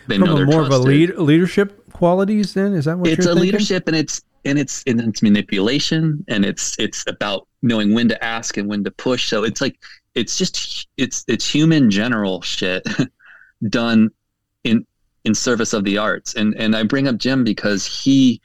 [0.08, 0.80] they From know they're more trusted.
[0.80, 2.54] of a lead, leadership qualities.
[2.54, 3.44] Then is that what it's a thinking?
[3.44, 8.24] leadership and it's and it's and it's manipulation and it's it's about knowing when to
[8.24, 9.30] ask and when to push.
[9.30, 9.80] So it's like
[10.16, 12.86] it's just it's it's human general shit
[13.70, 14.10] done
[14.64, 14.86] in
[15.24, 16.36] in service of the arts.
[16.36, 18.42] And and I bring up Jim because he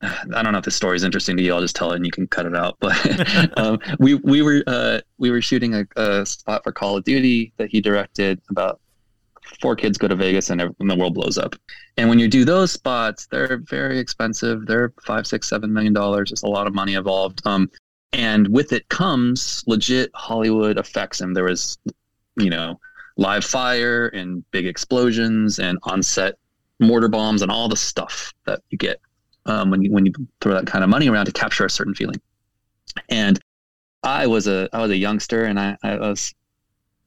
[0.02, 1.54] I don't know if this story is interesting to you.
[1.54, 2.76] I'll just tell it and you can cut it out.
[2.80, 7.04] But um, we we were uh, we were shooting a, a, spot for Call of
[7.04, 8.40] Duty that he directed.
[8.50, 8.80] About
[9.60, 11.56] four kids go to Vegas and, and, the world blows up.
[11.96, 14.64] And when you do those spots, they're very expensive.
[14.66, 16.30] They're five, six, seven million dollars.
[16.30, 17.42] There's a lot of money involved.
[17.44, 17.70] Um,
[18.12, 21.20] and with it comes legit Hollywood effects.
[21.20, 21.78] And there was,
[22.36, 22.80] you know,
[23.16, 26.36] live fire and big explosions and on-set
[26.80, 29.00] mortar bombs and all the stuff that you get
[29.46, 31.94] um, when you when you throw that kind of money around to capture a certain
[31.94, 32.20] feeling.
[33.08, 33.38] And
[34.02, 36.34] I was a I was a youngster, and I, I was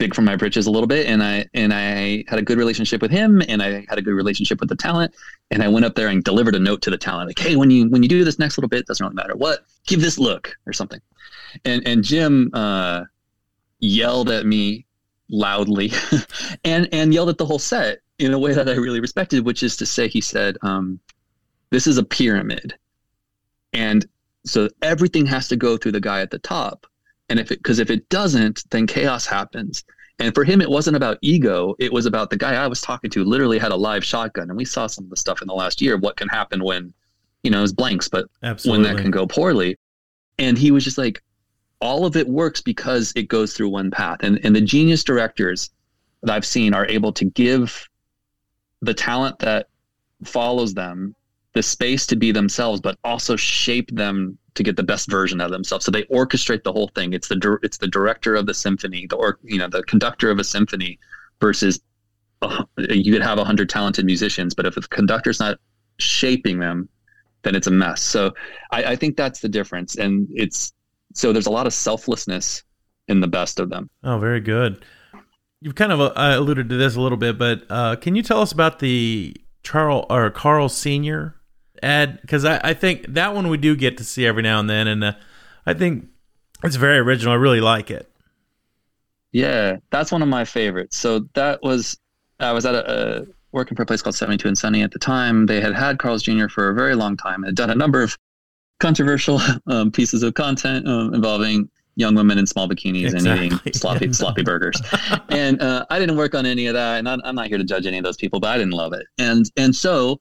[0.04, 3.02] big from my britches a little bit, and I and I had a good relationship
[3.02, 5.16] with him, and I had a good relationship with the talent,
[5.52, 7.72] and I went up there and delivered a note to the talent, like, hey, when
[7.72, 10.56] you when you do this next little bit, doesn't really matter what, give this look
[10.66, 11.00] or something,
[11.64, 13.04] and and Jim uh,
[13.80, 14.86] yelled at me
[15.30, 15.92] loudly,
[16.66, 19.64] and and yelled at the whole set in a way that I really respected, which
[19.64, 20.58] is to say, he said.
[20.62, 21.00] Um,
[21.74, 22.76] this is a pyramid.
[23.74, 24.06] And
[24.46, 26.86] so everything has to go through the guy at the top.
[27.30, 29.84] And if it, because if it doesn't, then chaos happens.
[30.20, 31.76] And for him, it wasn't about ego.
[31.80, 34.50] It was about the guy I was talking to literally had a live shotgun.
[34.50, 36.64] And we saw some of the stuff in the last year of what can happen
[36.64, 36.94] when,
[37.42, 38.86] you know, it's blanks, but Absolutely.
[38.86, 39.78] when that can go poorly.
[40.38, 41.22] And he was just like,
[41.82, 44.20] all of it works because it goes through one path.
[44.22, 45.72] And, and the genius directors
[46.22, 47.90] that I've seen are able to give
[48.82, 49.68] the talent that
[50.24, 51.16] follows them
[51.54, 55.52] the space to be themselves, but also shape them to get the best version of
[55.52, 55.86] themselves.
[55.86, 57.14] So they orchestrate the whole thing.
[57.14, 60.40] It's the it's the director of the symphony, the or you know the conductor of
[60.40, 61.00] a symphony,
[61.40, 61.80] versus
[62.42, 65.58] uh, you could have a hundred talented musicians, but if the conductor's not
[65.98, 66.90] shaping them,
[67.44, 68.02] then it's a mess.
[68.02, 68.34] So
[68.72, 70.74] I, I think that's the difference, and it's
[71.14, 72.64] so there's a lot of selflessness
[73.08, 73.90] in the best of them.
[74.04, 74.84] Oh, very good.
[75.62, 78.42] You've kind of uh, alluded to this a little bit, but uh, can you tell
[78.42, 81.36] us about the Charles or Carl Senior
[81.84, 84.70] Ed, because I, I think that one we do get to see every now and
[84.70, 85.14] then, and uh,
[85.66, 86.08] I think
[86.64, 87.34] it's very original.
[87.34, 88.10] I really like it.
[89.32, 90.98] Yeah, that's one of my favorites.
[90.98, 91.98] So that was
[92.40, 95.00] I was at a, a working for a place called 72 and Sunny at the
[95.00, 95.46] time.
[95.46, 96.48] They had had Carl's Jr.
[96.48, 98.18] for a very long time and had done a number of
[98.80, 103.48] controversial um, pieces of content um, involving young women in small bikinis exactly.
[103.48, 104.12] and eating sloppy yeah.
[104.12, 104.82] sloppy burgers.
[105.30, 107.64] and uh, I didn't work on any of that, and I, I'm not here to
[107.64, 109.06] judge any of those people, but I didn't love it.
[109.18, 110.20] And and so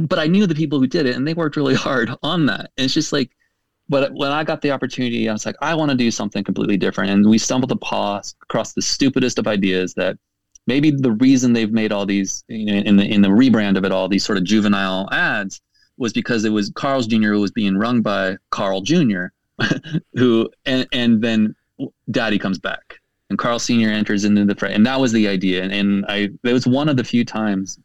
[0.00, 2.70] but I knew the people who did it and they worked really hard on that.
[2.76, 3.30] And it's just like,
[3.88, 6.76] but when I got the opportunity, I was like, I want to do something completely
[6.76, 7.10] different.
[7.10, 8.34] And we stumbled across
[8.72, 10.18] the stupidest of ideas that
[10.66, 13.84] maybe the reason they've made all these, you know, in the in the rebrand of
[13.84, 15.60] it all, these sort of juvenile ads,
[15.98, 17.32] was because it was Carl's Jr.
[17.32, 19.26] who was being rung by Carl Jr.
[20.14, 21.54] who and and then
[22.10, 22.98] Daddy comes back
[23.30, 23.90] and Carl Sr.
[23.90, 25.62] enters into the fray, and that was the idea.
[25.62, 27.78] And, and I it was one of the few times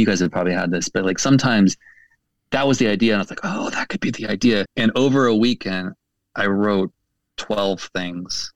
[0.00, 1.76] you guys have probably had this, but like sometimes
[2.50, 3.12] that was the idea.
[3.12, 4.66] And I was like, oh, that could be the idea.
[4.76, 5.94] And over a weekend,
[6.34, 6.92] I wrote
[7.36, 8.52] 12 things.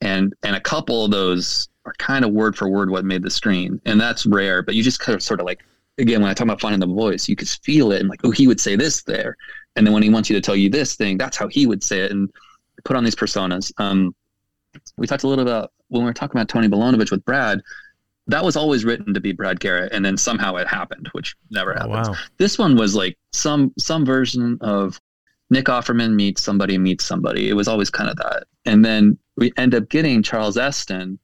[0.00, 3.30] And, and a couple of those are kind of word for word what made the
[3.30, 3.80] screen.
[3.86, 5.64] And that's rare, but you just kind of sort of like,
[5.98, 8.30] again, when I talk about finding the voice, you could feel it and like, oh,
[8.30, 9.36] he would say this there.
[9.76, 11.82] And then when he wants you to tell you this thing, that's how he would
[11.82, 12.10] say it.
[12.10, 12.30] And
[12.84, 13.72] put on these personas.
[13.78, 14.14] Um,
[14.96, 17.62] we talked a little about when we were talking about Tony Bolonovich with Brad,
[18.28, 21.74] that was always written to be Brad Garrett, and then somehow it happened, which never
[21.74, 22.08] oh, happens.
[22.08, 22.14] wow.
[22.38, 25.00] This one was like some some version of
[25.50, 27.48] Nick Offerman meets somebody, meets somebody.
[27.48, 28.44] It was always kind of that.
[28.64, 31.18] And then we end up getting Charles Esten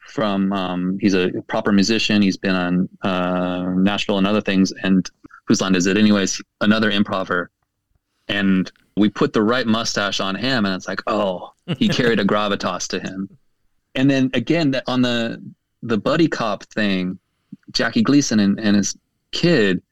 [0.00, 2.20] from, um, he's a proper musician.
[2.20, 4.72] He's been on uh, Nashville and other things.
[4.82, 5.08] And
[5.46, 5.96] whose line is it?
[5.96, 7.50] Anyways, another improver.
[8.28, 12.24] And we put the right mustache on him, and it's like, oh, he carried a
[12.24, 13.28] gravitas to him.
[13.94, 15.42] And then again, on the
[15.82, 17.18] the buddy cop thing,
[17.72, 18.96] Jackie Gleason and, and his
[19.32, 19.82] kid,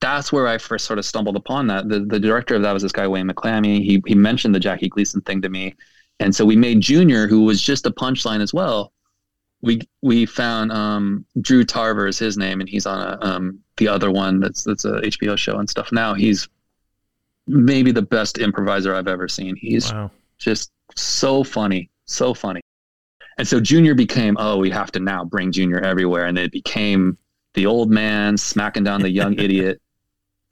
[0.00, 1.88] that's where I first sort of stumbled upon that.
[1.88, 3.82] The the director of that was this guy Wayne McClammy.
[3.82, 5.74] He he mentioned the Jackie Gleason thing to me,
[6.20, 8.92] and so we made Junior, who was just a punchline as well.
[9.62, 13.88] We we found um, Drew Tarver is his name, and he's on a um, the
[13.88, 15.90] other one that's that's a HBO show and stuff.
[15.92, 16.48] Now he's
[17.46, 19.56] maybe the best improviser I've ever seen.
[19.56, 20.10] He's wow.
[20.38, 22.60] just so funny, so funny.
[23.38, 27.18] And so Junior became, oh, we have to now bring Junior everywhere, and it became
[27.54, 29.80] the old man smacking down the young idiot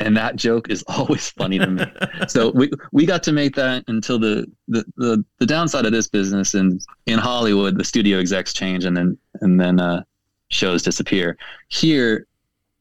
[0.00, 1.84] and that joke is always funny to me.
[2.28, 6.08] so we we got to make that until the, the the the downside of this
[6.08, 10.02] business and in Hollywood the studio execs change and then and then uh,
[10.48, 11.36] shows disappear.
[11.68, 12.26] Here,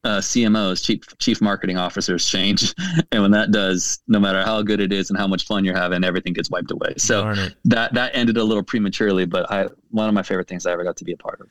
[0.03, 2.73] uh, CMOs, chief chief marketing officers change,
[3.11, 5.75] and when that does, no matter how good it is and how much fun you're
[5.75, 6.93] having, everything gets wiped away.
[6.97, 7.33] So
[7.65, 10.83] that that ended a little prematurely, but I one of my favorite things I ever
[10.83, 11.49] got to be a part of.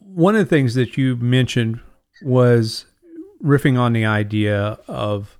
[0.00, 1.80] One of the things that you mentioned
[2.22, 2.86] was
[3.42, 5.38] riffing on the idea of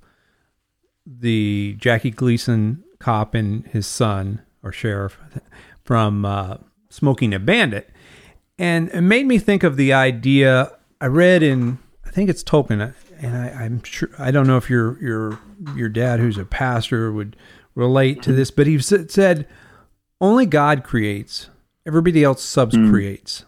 [1.05, 5.18] the Jackie Gleason cop and his son or sheriff
[5.85, 7.90] from uh, Smokey and the Bandit,
[8.61, 10.70] and it made me think of the idea
[11.01, 11.79] I read in
[12.19, 15.39] think it's Tolkien, and I, am sure I don't know if your your
[15.77, 17.37] your dad, who's a pastor, would
[17.77, 19.47] relate to this, but he said
[20.21, 21.49] only God creates,
[21.87, 22.91] everybody else subs mm.
[22.91, 23.45] creates,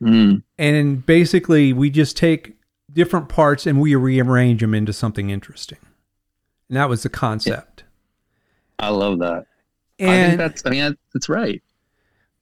[0.00, 0.42] mm.
[0.56, 2.56] and basically we just take
[2.90, 5.78] different parts and we rearrange them into something interesting.
[6.70, 7.84] And that was the concept.
[8.78, 9.44] I love that.
[9.98, 11.62] And I think that's I mean that's right.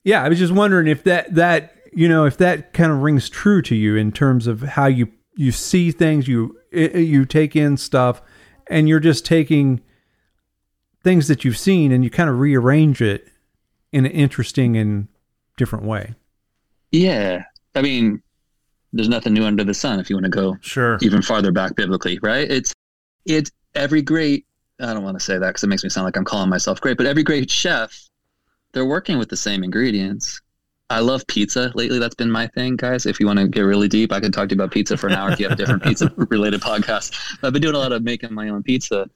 [0.05, 3.29] Yeah, I was just wondering if that that you know if that kind of rings
[3.29, 7.77] true to you in terms of how you you see things, you you take in
[7.77, 8.21] stuff,
[8.67, 9.81] and you're just taking
[11.03, 13.27] things that you've seen and you kind of rearrange it
[13.91, 15.07] in an interesting and
[15.57, 16.13] different way.
[16.91, 18.21] Yeah, I mean,
[18.93, 20.97] there's nothing new under the sun if you want to go sure.
[21.01, 22.49] even farther back biblically right?
[22.49, 22.73] It's
[23.25, 24.45] it's every great
[24.79, 26.81] i don't want to say that because it makes me sound like i'm calling myself
[26.81, 28.09] great but every great chef
[28.73, 30.41] they're working with the same ingredients
[30.91, 31.99] i love pizza lately.
[31.99, 33.05] That's been my thing guys.
[33.05, 35.07] If you want to get really deep i could talk to you about pizza for
[35.07, 37.17] an hour if you have a different pizza related podcast.
[37.43, 39.09] I've been doing a lot of making my own pizza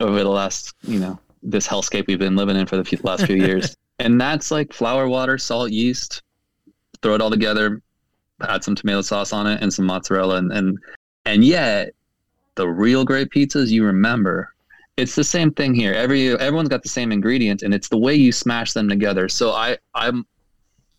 [0.00, 3.36] over the last you know this hellscape we've been living in for the last few
[3.36, 3.76] years.
[4.00, 6.22] And that's like flour water salt yeast.
[7.02, 7.82] Throw it all together
[8.48, 10.78] add some tomato sauce on it and some mozzarella and and,
[11.26, 11.92] and yet
[12.54, 14.54] the real great pizzas you remember
[14.96, 15.94] it's the same thing here.
[15.94, 19.28] Every everyone's got the same ingredient and it's the way you smash them together.
[19.28, 20.26] So i i'm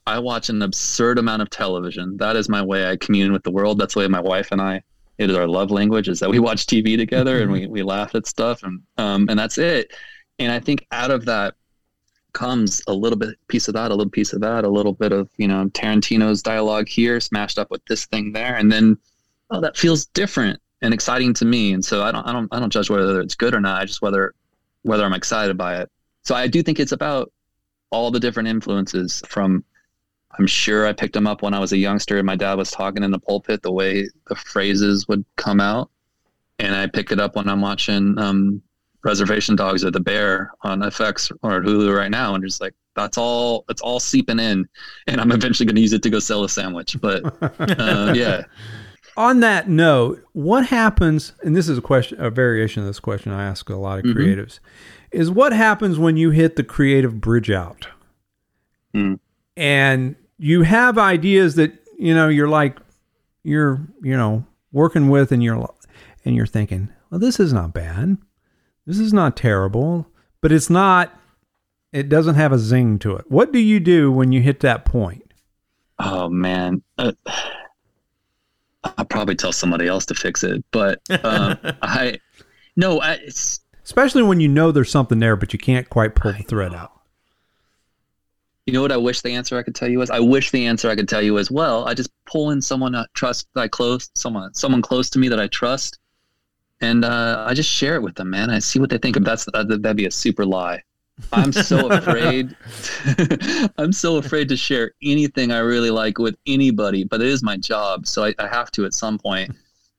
[0.08, 3.52] i watch an absurd amount of television that is my way i commune with the
[3.52, 4.82] world that's the way my wife and i
[5.18, 8.16] it is our love language is that we watch tv together and we, we laugh
[8.16, 9.92] at stuff and um and that's it
[10.40, 11.54] and i think out of that
[12.34, 15.12] comes a little bit piece of that, a little piece of that, a little bit
[15.12, 18.98] of you know Tarantino's dialogue here, smashed up with this thing there, and then
[19.50, 21.74] oh, that feels different and exciting to me.
[21.74, 23.82] And so I don't, I don't, I don't judge whether it's good or not.
[23.82, 24.34] I just whether
[24.84, 25.90] whether I'm excited by it.
[26.24, 27.32] So I do think it's about
[27.90, 29.64] all the different influences from.
[30.40, 32.72] I'm sure I picked them up when I was a youngster and my dad was
[32.72, 35.90] talking in the pulpit, the way the phrases would come out.
[36.60, 38.62] And I pick it up when I'm watching um,
[39.04, 43.18] Reservation Dogs or The Bear on FX or Hulu right now, and just like that's
[43.18, 44.68] all it's all seeping in,
[45.08, 46.98] and I'm eventually going to use it to go sell a sandwich.
[47.02, 47.24] But
[47.60, 48.44] uh, yeah.
[49.18, 51.34] On that note, what happens?
[51.44, 54.06] And this is a question, a variation of this question I ask a lot of
[54.06, 54.20] mm-hmm.
[54.20, 54.60] creatives,
[55.12, 57.88] is what happens when you hit the creative bridge out,
[58.94, 59.20] mm.
[59.58, 62.78] and you have ideas that you know you're like
[63.44, 65.70] you're you know working with, and you're
[66.26, 68.18] and you're thinking, well, this is not bad
[68.86, 70.08] this is not terrible,
[70.42, 71.18] but it's not,
[71.94, 73.30] it doesn't have a zing to it.
[73.30, 75.34] What do you do when you hit that point?
[76.00, 76.82] Oh, man.
[76.98, 77.14] Uh,
[78.84, 82.20] I'll probably tell somebody else to fix it, but uh, I,
[82.76, 86.34] no, I, it's, especially when you know there's something there, but you can't quite pull
[86.34, 86.92] the thread out.
[88.72, 90.10] You know what I wish the answer I could tell you was?
[90.10, 91.86] I wish the answer I could tell you as well.
[91.90, 95.28] I just pull in someone I trust, that I close, someone, someone close to me
[95.28, 96.00] that I trust,
[96.80, 98.50] and uh, I just share it with them, man.
[98.50, 99.18] I see what they think.
[99.18, 100.82] Of that's that'd be a super lie.
[101.34, 102.56] I'm so afraid.
[103.78, 107.58] I'm so afraid to share anything I really like with anybody, but it is my
[107.58, 109.54] job, so I, I have to at some point.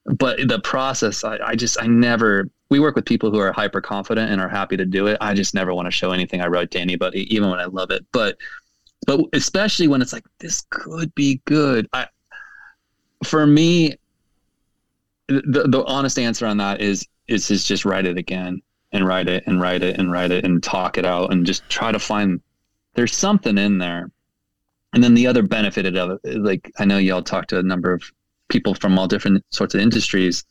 [0.06, 3.82] but the process, I, I just, I never, we work with people who are hyper
[3.82, 5.18] confident and are happy to do it.
[5.20, 7.90] I just never want to show anything I wrote to anybody, even when I love
[7.90, 8.06] it.
[8.12, 8.38] But,
[9.06, 11.88] but especially when it's like, this could be good.
[11.92, 12.06] I,
[13.24, 13.96] for me,
[15.28, 18.60] the, the honest answer on that is, is, is just write it again
[18.92, 21.68] and write it and write it and write it and talk it out and just
[21.68, 22.40] try to find,
[22.94, 24.10] there's something in there.
[24.92, 27.92] And then the other benefit of it, like I know y'all talked to a number
[27.92, 28.02] of
[28.48, 30.44] people from all different sorts of industries.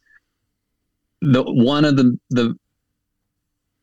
[1.21, 2.55] The one of the the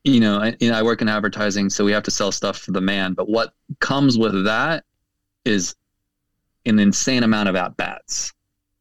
[0.09, 2.59] you know, I, you know, I work in advertising, so we have to sell stuff
[2.59, 3.15] for the man.
[3.15, 4.85] But what comes with that
[5.45, 5.75] is
[6.67, 8.33] an insane amount of at bats.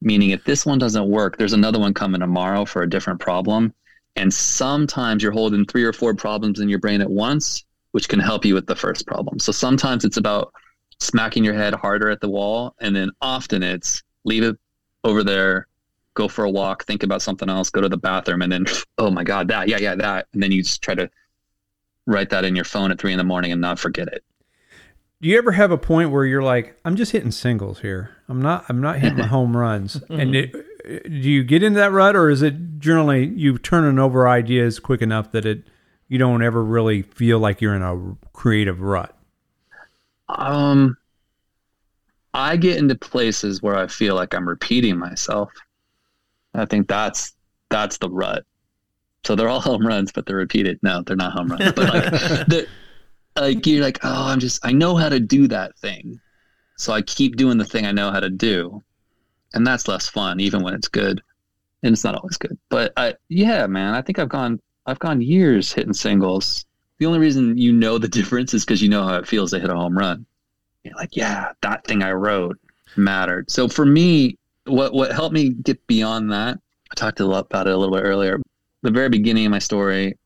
[0.02, 3.74] Meaning, if this one doesn't work, there's another one coming tomorrow for a different problem.
[4.16, 8.20] And sometimes you're holding three or four problems in your brain at once, which can
[8.20, 9.40] help you with the first problem.
[9.40, 10.54] So sometimes it's about
[11.00, 14.58] smacking your head harder at the wall, and then often it's leave it
[15.04, 15.68] over there,
[16.18, 18.66] go for a walk, think about something else, go to the bathroom, and then,
[18.98, 20.28] oh my God, that, yeah, yeah, that.
[20.34, 21.10] And then you just try to
[22.08, 24.24] write that in your phone at three in the morning and not forget it.
[25.22, 28.16] Do you ever have a point where you're like, I'm just hitting singles here.
[28.28, 30.02] I'm not, I'm not hitting my home runs.
[30.10, 30.52] And it,
[31.04, 35.02] do you get into that rut or is it generally you turning over ideas quick
[35.02, 35.68] enough that it,
[36.08, 39.14] you don't ever really feel like you're in a creative rut?
[40.30, 40.98] Um,
[42.34, 45.52] I get into places where I feel like I'm repeating myself.
[46.58, 47.34] I think that's
[47.70, 48.46] that's the rut.
[49.24, 50.80] So they're all home runs, but they're repeated.
[50.82, 51.72] No, they're not home runs.
[51.74, 52.04] But like,
[52.48, 52.68] the,
[53.36, 56.20] like you're like, oh, I'm just I know how to do that thing,
[56.78, 58.84] so I keep doing the thing I know how to do,
[59.54, 61.22] and that's less fun even when it's good,
[61.84, 62.58] and it's not always good.
[62.70, 66.66] But I, yeah, man, I think I've gone I've gone years hitting singles.
[67.00, 69.60] The only reason you know the difference is because you know how it feels to
[69.60, 70.26] hit a home run
[70.88, 72.58] you're like, yeah, that thing I wrote
[72.96, 73.52] mattered.
[73.52, 74.38] So for me,
[74.68, 76.60] what what helped me get beyond that,
[76.92, 78.40] I talked a lot about it a little bit earlier.
[78.84, 80.18] The very beginning of my story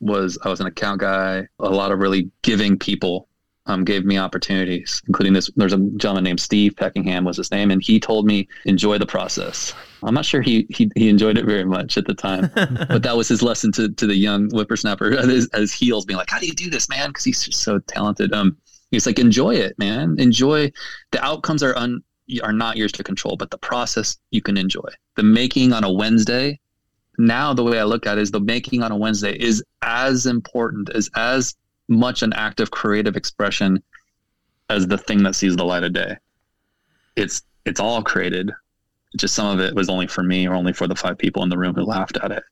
[0.00, 1.46] was I was an account guy.
[1.58, 3.28] A lot of really giving people
[3.66, 5.50] um, gave me opportunities, including this.
[5.54, 9.06] There's a gentleman named Steve Peckingham was his name, and he told me enjoy the
[9.06, 9.72] process.
[10.02, 13.16] I'm not sure he he, he enjoyed it very much at the time, but that
[13.16, 16.30] was his lesson to to the young whippersnapper at his, at his heels, being like,
[16.30, 18.32] "How do you do this, man?" Because he's just so talented.
[18.32, 18.56] Um,
[18.92, 20.16] He's like, enjoy it, man.
[20.18, 20.70] Enjoy.
[21.12, 22.04] The outcomes are un,
[22.40, 24.88] are not yours to control, but the process you can enjoy.
[25.16, 26.58] The making on a Wednesday.
[27.18, 30.26] Now the way I look at it is the making on a Wednesday is as
[30.26, 31.54] important as as
[31.88, 33.82] much an act of creative expression
[34.70, 36.16] as the thing that sees the light of day.
[37.16, 38.50] It's it's all created.
[39.18, 41.50] Just some of it was only for me or only for the five people in
[41.50, 42.42] the room who laughed at it.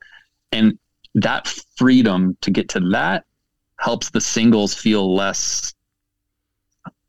[0.52, 0.78] And
[1.14, 3.24] that freedom to get to that
[3.78, 5.74] helps the singles feel less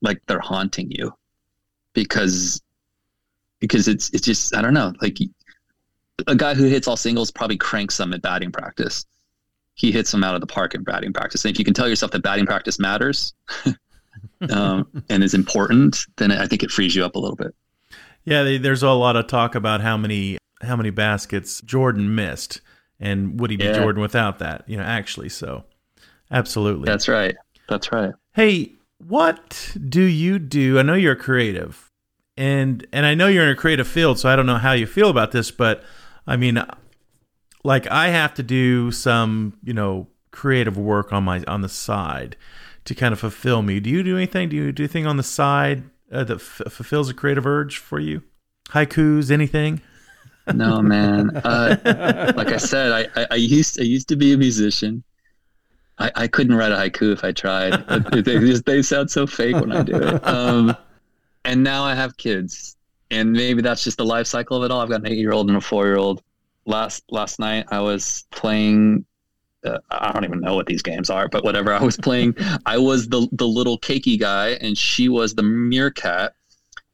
[0.02, 1.14] like they're haunting you
[1.94, 2.62] because
[3.60, 5.18] because it's it's just I don't know like
[6.28, 9.06] a guy who hits all singles probably cranks them at batting practice.
[9.76, 11.46] He hits them out of the park in batting practice.
[11.46, 13.34] And if you can tell yourself that batting practice matters
[14.50, 17.56] um, and is important, then I think it frees you up a little bit.
[18.24, 22.62] Yeah, there's a lot of talk about how many how many baskets Jordan missed,
[23.00, 23.74] and would he be yeah.
[23.74, 24.64] Jordan without that?
[24.68, 25.64] You know, actually, so
[26.30, 26.86] absolutely.
[26.86, 27.36] That's right.
[27.68, 28.14] That's right.
[28.34, 28.74] Hey,
[29.08, 30.80] what do you do?
[30.80, 31.90] I know you're a creative,
[32.38, 34.86] and and I know you're in a creative field, so I don't know how you
[34.86, 35.84] feel about this, but
[36.28, 36.64] I mean,
[37.64, 42.36] like I have to do some, you know, creative work on my on the side
[42.86, 43.80] to kind of fulfill me.
[43.80, 44.50] Do you do anything?
[44.50, 48.00] Do you do anything on the side uh, that f- fulfills a creative urge for
[48.00, 48.24] you?
[48.70, 49.82] Haikus, anything?
[50.54, 51.30] No, man.
[51.38, 55.04] Uh, like I said, I, I, I used I used to be a musician.
[56.02, 57.74] I, I couldn't write a haiku if I tried.
[58.12, 60.28] they, just, they sound so fake when I do it.
[60.28, 60.76] Um,
[61.46, 62.76] and now I have kids,
[63.12, 64.82] and maybe that's just the life cycle of it all.
[64.82, 66.24] I've got an eight-year-old and a four-year-old.
[66.66, 69.06] Last last night I was playing.
[69.64, 71.74] Uh, I don't even know what these games are, but whatever.
[71.74, 72.36] I was playing.
[72.66, 76.34] I was the the little cakey guy, and she was the meerkat,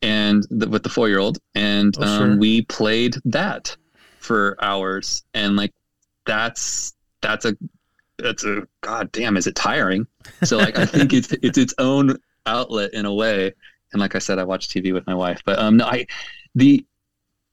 [0.02, 2.38] and the, with the four-year-old, and oh, um, sure.
[2.38, 3.76] we played that
[4.20, 5.74] for hours, and like
[6.26, 7.56] that's that's a
[8.18, 10.08] that's a god damn is it tiring?
[10.44, 13.54] So like i think it's it's its own outlet in a way.
[13.94, 15.42] And like i said i watch tv with my wife.
[15.46, 16.06] But um no i
[16.56, 16.86] the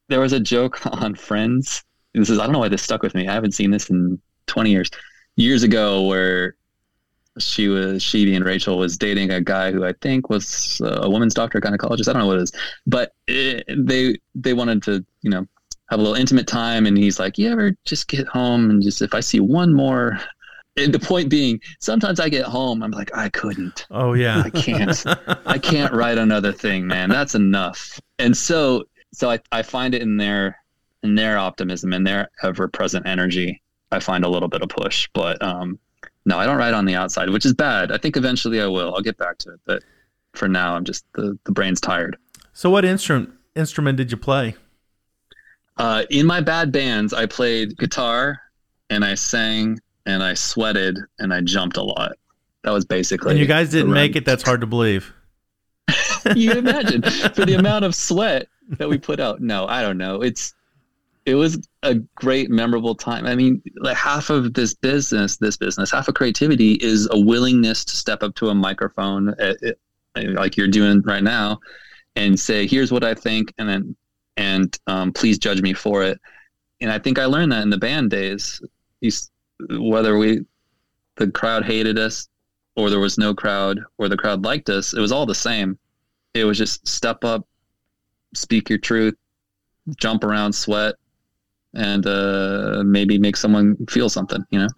[0.08, 1.84] there was a joke on friends.
[2.14, 3.28] This is i don't know why this stuck with me.
[3.28, 4.90] I haven't seen this in 20 years.
[5.36, 6.56] Years ago where
[7.38, 11.34] she was she and rachel was dating a guy who i think was a woman's
[11.34, 12.08] doctor gynecologist.
[12.08, 12.52] I don't know what it is.
[12.86, 15.46] But it, they they wanted to you know
[15.90, 16.86] have a little intimate time.
[16.86, 20.18] And he's like you ever just get home and just if i see one more
[20.76, 23.86] the point being, sometimes I get home, I'm like, I couldn't.
[23.90, 25.04] Oh yeah, I can't.
[25.46, 27.08] I can't write another thing, man.
[27.08, 28.00] That's enough.
[28.18, 30.58] And so, so I, I find it in their
[31.02, 33.62] in their optimism and their ever present energy,
[33.92, 35.08] I find a little bit of push.
[35.12, 35.78] But um,
[36.24, 37.92] no, I don't write on the outside, which is bad.
[37.92, 38.94] I think eventually I will.
[38.94, 39.84] I'll get back to it, but
[40.32, 42.16] for now, I'm just the the brain's tired.
[42.52, 44.56] So, what instrument instrument did you play?
[45.76, 48.40] Uh, in my bad bands, I played guitar
[48.90, 52.12] and I sang and I sweated and I jumped a lot.
[52.62, 53.32] That was basically.
[53.32, 54.24] And you guys didn't make it.
[54.24, 55.12] That's hard to believe.
[56.34, 57.02] you imagine
[57.34, 59.40] for the amount of sweat that we put out.
[59.40, 60.22] No, I don't know.
[60.22, 60.54] It's
[61.26, 63.26] it was a great memorable time.
[63.26, 67.84] I mean, like half of this business, this business, half of creativity is a willingness
[67.86, 69.78] to step up to a microphone, at, at,
[70.14, 71.60] like you're doing right now,
[72.16, 73.96] and say, "Here's what I think," and then
[74.36, 76.20] and um, please judge me for it.
[76.80, 78.60] And I think I learned that in the band days.
[79.70, 80.40] Whether we
[81.16, 82.28] the crowd hated us
[82.76, 85.78] or there was no crowd or the crowd liked us, it was all the same.
[86.34, 87.46] It was just step up,
[88.34, 89.14] speak your truth,
[89.96, 90.96] jump around, sweat,
[91.74, 94.68] and uh, maybe make someone feel something, you know?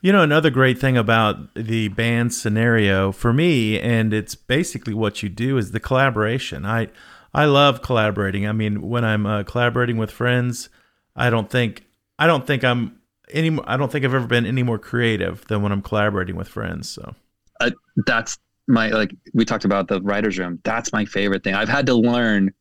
[0.00, 5.22] You know, another great thing about the band scenario for me, and it's basically what
[5.22, 6.64] you do, is the collaboration.
[6.64, 6.88] I
[7.34, 8.46] I love collaborating.
[8.46, 10.68] I mean, when I'm uh, collaborating with friends,
[11.14, 11.84] I don't think
[12.18, 13.00] I don't think I'm
[13.30, 13.58] any.
[13.64, 16.88] I don't think I've ever been any more creative than when I'm collaborating with friends.
[16.88, 17.14] So
[17.60, 17.70] uh,
[18.06, 20.60] that's my like we talked about the writers room.
[20.64, 21.54] That's my favorite thing.
[21.54, 22.52] I've had to learn.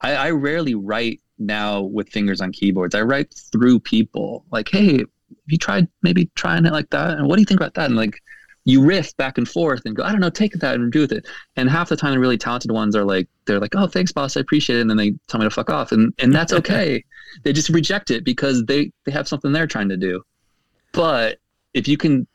[0.00, 2.94] I, I rarely write now with fingers on keyboards.
[2.94, 4.44] I write through people.
[4.50, 5.08] Like, hey, have
[5.46, 7.18] you tried maybe trying it like that?
[7.18, 7.86] And what do you think about that?
[7.86, 8.20] And like,
[8.66, 11.12] you riff back and forth and go, I don't know, take that and do with
[11.12, 11.26] it.
[11.54, 14.36] And half the time, the really talented ones are like, they're like, oh, thanks, boss,
[14.36, 14.80] I appreciate it.
[14.80, 17.02] And then they tell me to fuck off, and and that's okay.
[17.44, 20.20] they just reject it because they they have something they're trying to do.
[20.92, 21.38] But
[21.74, 22.26] if you can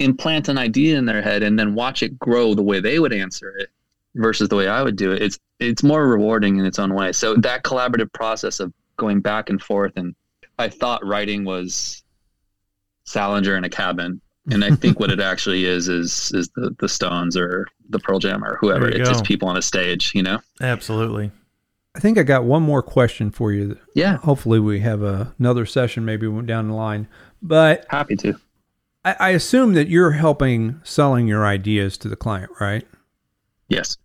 [0.00, 3.12] implant an idea in their head and then watch it grow the way they would
[3.12, 3.68] answer it
[4.14, 7.12] versus the way I would do it, it's it's more rewarding in its own way.
[7.12, 10.14] So that collaborative process of going back and forth and
[10.58, 12.02] I thought writing was
[13.04, 14.20] Salinger in a cabin.
[14.50, 18.18] And I think what it actually is is is the, the Stones or the Pearl
[18.18, 18.88] Jam or whoever.
[18.88, 20.40] It's just people on a stage, you know?
[20.60, 21.30] Absolutely.
[21.94, 23.78] I think I got one more question for you.
[23.94, 24.18] Yeah.
[24.18, 27.08] Hopefully we have a, another session maybe down the line.
[27.42, 28.38] But happy to.
[29.04, 32.86] I, I assume that you're helping selling your ideas to the client, right?
[33.68, 33.96] Yes.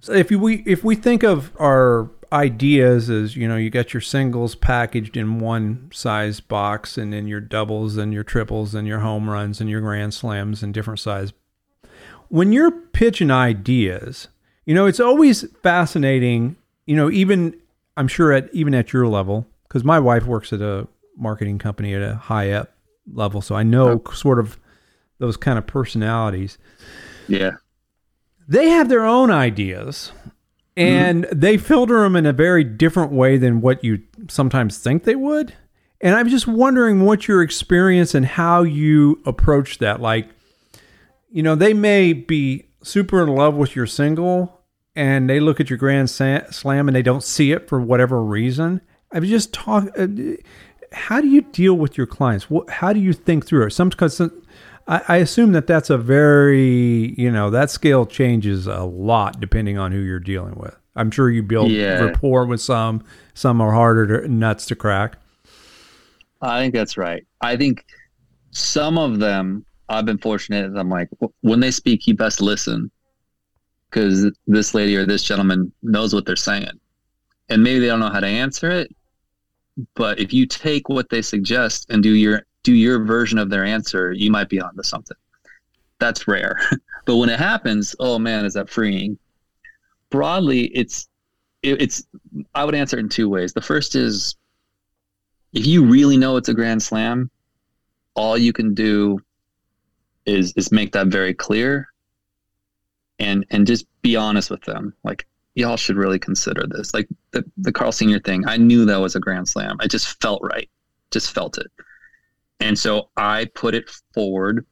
[0.00, 3.94] So if you, we if we think of our ideas is you know you got
[3.94, 8.86] your singles packaged in one size box and then your doubles and your triples and
[8.86, 11.32] your home runs and your grand slams in different size
[12.28, 14.28] when you're pitching ideas
[14.66, 17.58] you know it's always fascinating you know even
[17.96, 21.94] i'm sure at even at your level because my wife works at a marketing company
[21.94, 22.72] at a high up
[23.12, 24.12] level, so I know oh.
[24.12, 24.58] sort of
[25.18, 26.58] those kind of personalities.
[27.26, 27.52] Yeah.
[28.46, 30.12] They have their own ideas
[30.78, 31.40] and mm-hmm.
[31.40, 35.54] they filter them in a very different way than what you sometimes think they would.
[36.00, 40.00] And I'm just wondering what your experience and how you approach that.
[40.00, 40.28] Like,
[41.30, 44.62] you know, they may be super in love with your single
[44.94, 48.80] and they look at your grand slam and they don't see it for whatever reason.
[49.10, 49.98] I've just talked.
[49.98, 50.06] Uh,
[50.92, 52.46] how do you deal with your clients?
[52.68, 53.70] How do you think through it?
[53.72, 54.20] Some because
[54.88, 59.78] I, I assume that that's a very you know that scale changes a lot depending
[59.78, 60.76] on who you're dealing with.
[60.96, 62.00] I'm sure you build yeah.
[62.00, 63.04] rapport with some.
[63.34, 65.16] Some are harder to, nuts to crack.
[66.42, 67.24] I think that's right.
[67.40, 67.84] I think
[68.50, 70.76] some of them I've been fortunate.
[70.76, 71.08] I'm like
[71.42, 72.90] when they speak, you best listen
[73.90, 76.80] because this lady or this gentleman knows what they're saying,
[77.48, 78.94] and maybe they don't know how to answer it,
[79.94, 83.64] but if you take what they suggest and do your do your version of their
[83.64, 85.16] answer, you might be onto something.
[85.98, 86.58] That's rare.
[87.06, 89.18] but when it happens, oh man, is that freeing?
[90.10, 91.08] Broadly, it's
[91.62, 92.02] it, it's
[92.54, 93.52] I would answer it in two ways.
[93.52, 94.36] The first is
[95.52, 97.30] if you really know it's a grand slam,
[98.14, 99.18] all you can do
[100.26, 101.88] is is make that very clear
[103.18, 104.94] and and just be honest with them.
[105.04, 106.94] Like y'all should really consider this.
[106.94, 109.76] Like the, the Carl Senior thing, I knew that was a grand slam.
[109.80, 110.68] I just felt right,
[111.10, 111.66] just felt it.
[112.60, 114.66] And so I put it forward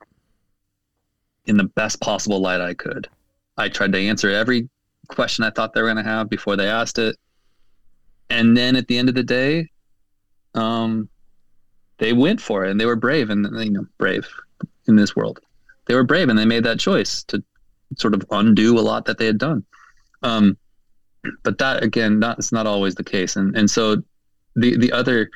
[1.46, 3.08] in the best possible light I could.
[3.56, 4.68] I tried to answer every
[5.08, 7.16] question I thought they were going to have before they asked it.
[8.28, 9.70] And then at the end of the day,
[10.54, 11.08] um,
[11.98, 14.28] they went for it and they were brave and you know brave
[14.88, 15.40] in this world.
[15.86, 17.42] They were brave and they made that choice to
[17.96, 19.64] sort of undo a lot that they had done.
[20.22, 20.56] Um,
[21.44, 23.36] but that again, not it's not always the case.
[23.36, 24.02] And and so
[24.56, 25.30] the the other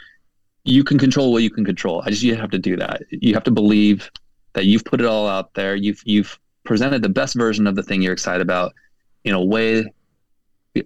[0.64, 2.02] you can control what you can control.
[2.04, 3.02] I just you have to do that.
[3.10, 4.10] You have to believe
[4.52, 5.74] that you've put it all out there.
[5.74, 8.72] You've you've presented the best version of the thing you're excited about
[9.24, 9.84] in a way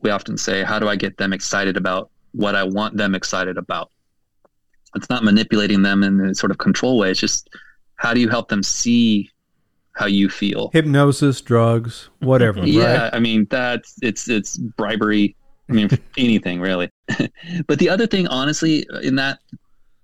[0.02, 3.56] we often say, how do I get them excited about what I want them excited
[3.56, 3.90] about.
[4.94, 7.10] It's not manipulating them in a sort of control way.
[7.10, 7.48] It's just
[7.96, 9.30] how do you help them see
[9.92, 10.70] how you feel?
[10.72, 12.60] Hypnosis, drugs, whatever.
[12.66, 13.14] yeah, right?
[13.14, 15.36] I mean that's it's it's bribery.
[15.68, 16.90] I mean anything really.
[17.66, 19.38] but the other thing, honestly, in that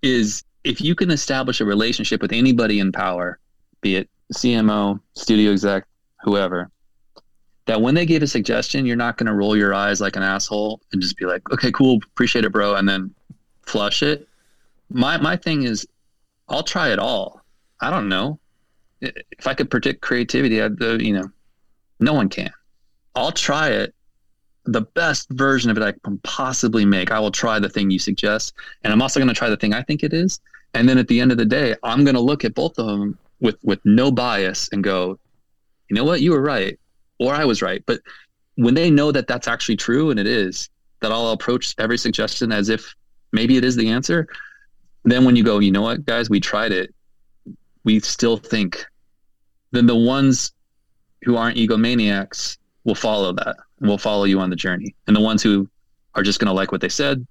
[0.03, 3.39] is if you can establish a relationship with anybody in power,
[3.81, 5.85] be it CMO, studio exec,
[6.23, 6.71] whoever,
[7.67, 10.23] that when they give a suggestion, you're not going to roll your eyes like an
[10.23, 13.15] asshole and just be like, okay, cool, appreciate it, bro, and then
[13.63, 14.29] flush it.
[14.91, 15.87] My my thing is,
[16.49, 17.41] I'll try it all.
[17.81, 18.39] I don't know
[19.01, 20.61] if I could predict creativity.
[20.61, 21.31] I'd, uh, you know,
[22.01, 22.51] no one can.
[23.15, 23.95] I'll try it.
[24.67, 27.11] The best version of it I can possibly make.
[27.11, 28.55] I will try the thing you suggest,
[28.85, 30.41] and I'm also going to try the thing I think it is.
[30.75, 32.87] And then at the end of the day, I'm going to look at both of
[32.87, 35.19] them with with no bias and go,
[35.89, 36.79] you know what, you were right,
[37.19, 37.83] or I was right.
[37.87, 38.01] But
[38.57, 40.69] when they know that that's actually true and it is,
[41.01, 42.95] that I'll approach every suggestion as if
[43.33, 44.29] maybe it is the answer.
[45.05, 46.95] Then when you go, you know what, guys, we tried it.
[47.85, 48.85] We still think.
[49.73, 50.53] Then the ones
[51.23, 54.95] who aren't egomaniacs will follow that will follow you on the journey.
[55.07, 55.68] And the ones who
[56.14, 57.26] are just going to like what they said,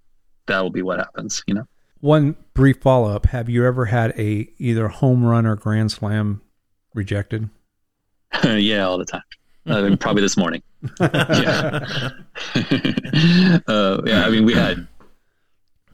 [0.48, 1.66] that will be what happens, you know?
[2.02, 6.42] One brief follow up: Have you ever had a either home run or grand slam
[6.94, 7.50] rejected?
[8.44, 9.22] yeah, all the time.
[9.66, 10.64] I mean, probably this morning.
[11.02, 11.08] yeah.
[13.68, 14.26] uh, yeah.
[14.26, 14.88] I mean, we had.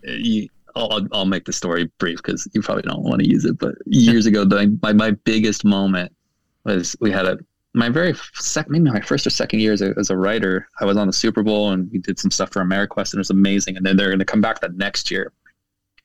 [0.04, 3.58] You, I'll, I'll make the story brief because you probably don't want to use it.
[3.58, 6.14] But years ago, the, my my biggest moment
[6.66, 7.40] was we had a
[7.76, 10.68] my very second, maybe my first or second year as a, as a writer.
[10.80, 13.18] I was on the Super Bowl and we did some stuff for AmeriQuest and it
[13.18, 13.78] was amazing.
[13.78, 15.32] And then they're going to come back the next year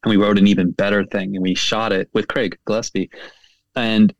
[0.02, 3.10] and we wrote an even better thing and we shot it with Craig Gillespie,
[3.76, 4.14] and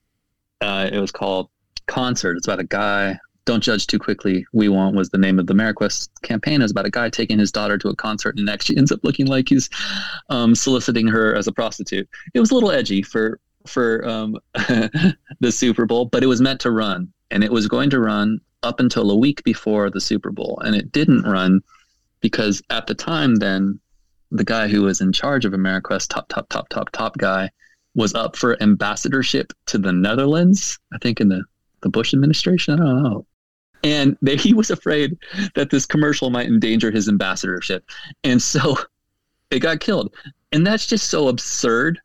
[0.61, 1.49] uh, it was called
[1.87, 2.37] Concert.
[2.37, 3.19] It's about a guy.
[3.47, 4.45] Don't judge too quickly.
[4.53, 6.61] We want was the name of the AmeriQuest campaign.
[6.61, 8.93] It was about a guy taking his daughter to a concert and next she ends
[8.93, 9.71] up looking like he's
[10.29, 12.09] um, soliciting her as a prostitute.
[12.35, 16.61] It was a little edgy for for um, the Super Bowl, but it was meant
[16.61, 20.31] to run, and it was going to run up until a week before the Super
[20.31, 21.63] Bowl, and it didn't run
[22.21, 23.81] because at the time then
[24.31, 27.51] the guy who was in charge of AmeriQuest, top, top, top, top, top guy,
[27.95, 31.43] was up for ambassadorship to the Netherlands, I think in the,
[31.81, 32.75] the Bush administration.
[32.75, 33.27] I don't know.
[33.83, 35.17] And they, he was afraid
[35.55, 37.85] that this commercial might endanger his ambassadorship.
[38.23, 38.77] And so
[39.51, 40.15] it got killed.
[40.53, 42.01] And that's just so absurd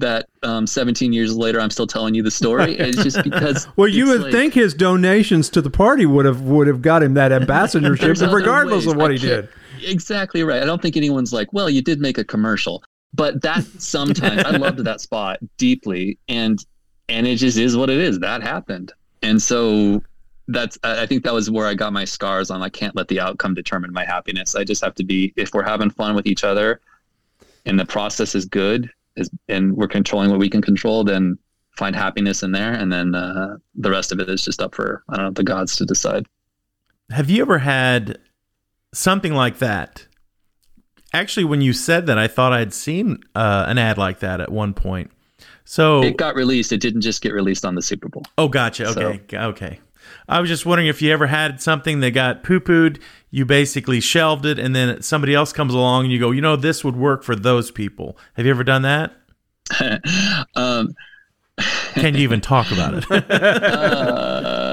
[0.00, 2.76] that um, 17 years later I'm still telling you the story.
[2.76, 3.68] It's just because.
[3.76, 7.02] well, you would like, think his donations to the party would have would have got
[7.02, 9.48] him that ambassadorship, regardless of what he did.
[9.82, 10.62] Exactly right.
[10.62, 12.82] I don't think anyone's like, well, you did make a commercial,
[13.14, 16.64] but that sometimes I loved that spot deeply, and
[17.08, 18.18] and it just is what it is.
[18.18, 18.92] That happened,
[19.22, 20.02] and so
[20.48, 22.62] that's I think that was where I got my scars on.
[22.62, 24.54] I can't let the outcome determine my happiness.
[24.54, 26.80] I just have to be if we're having fun with each other,
[27.66, 31.38] and the process is good, is and we're controlling what we can control, then
[31.76, 35.02] find happiness in there, and then uh, the rest of it is just up for
[35.08, 36.26] I don't know the gods to decide.
[37.10, 38.18] Have you ever had
[38.94, 40.06] something like that?
[41.12, 44.52] Actually, when you said that, I thought I'd seen uh, an ad like that at
[44.52, 45.10] one point.
[45.64, 46.72] So it got released.
[46.72, 48.24] It didn't just get released on the Super Bowl.
[48.38, 48.88] Oh, gotcha.
[48.88, 49.80] Okay, so, okay.
[50.28, 53.00] I was just wondering if you ever had something that got poo pooed,
[53.30, 56.56] you basically shelved it, and then somebody else comes along and you go, you know,
[56.56, 58.16] this would work for those people.
[58.34, 59.12] Have you ever done that?
[60.56, 60.94] um,
[61.94, 63.04] Can you even talk about it?
[63.30, 64.70] uh,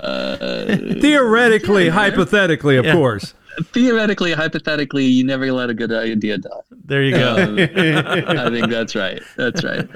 [1.01, 2.93] Theoretically, yeah, hypothetically, of yeah.
[2.93, 3.33] course.
[3.73, 6.49] Theoretically, hypothetically, you never let a good idea die.
[6.71, 7.35] There you go.
[7.35, 9.21] Um, I think that's right.
[9.35, 9.87] That's right.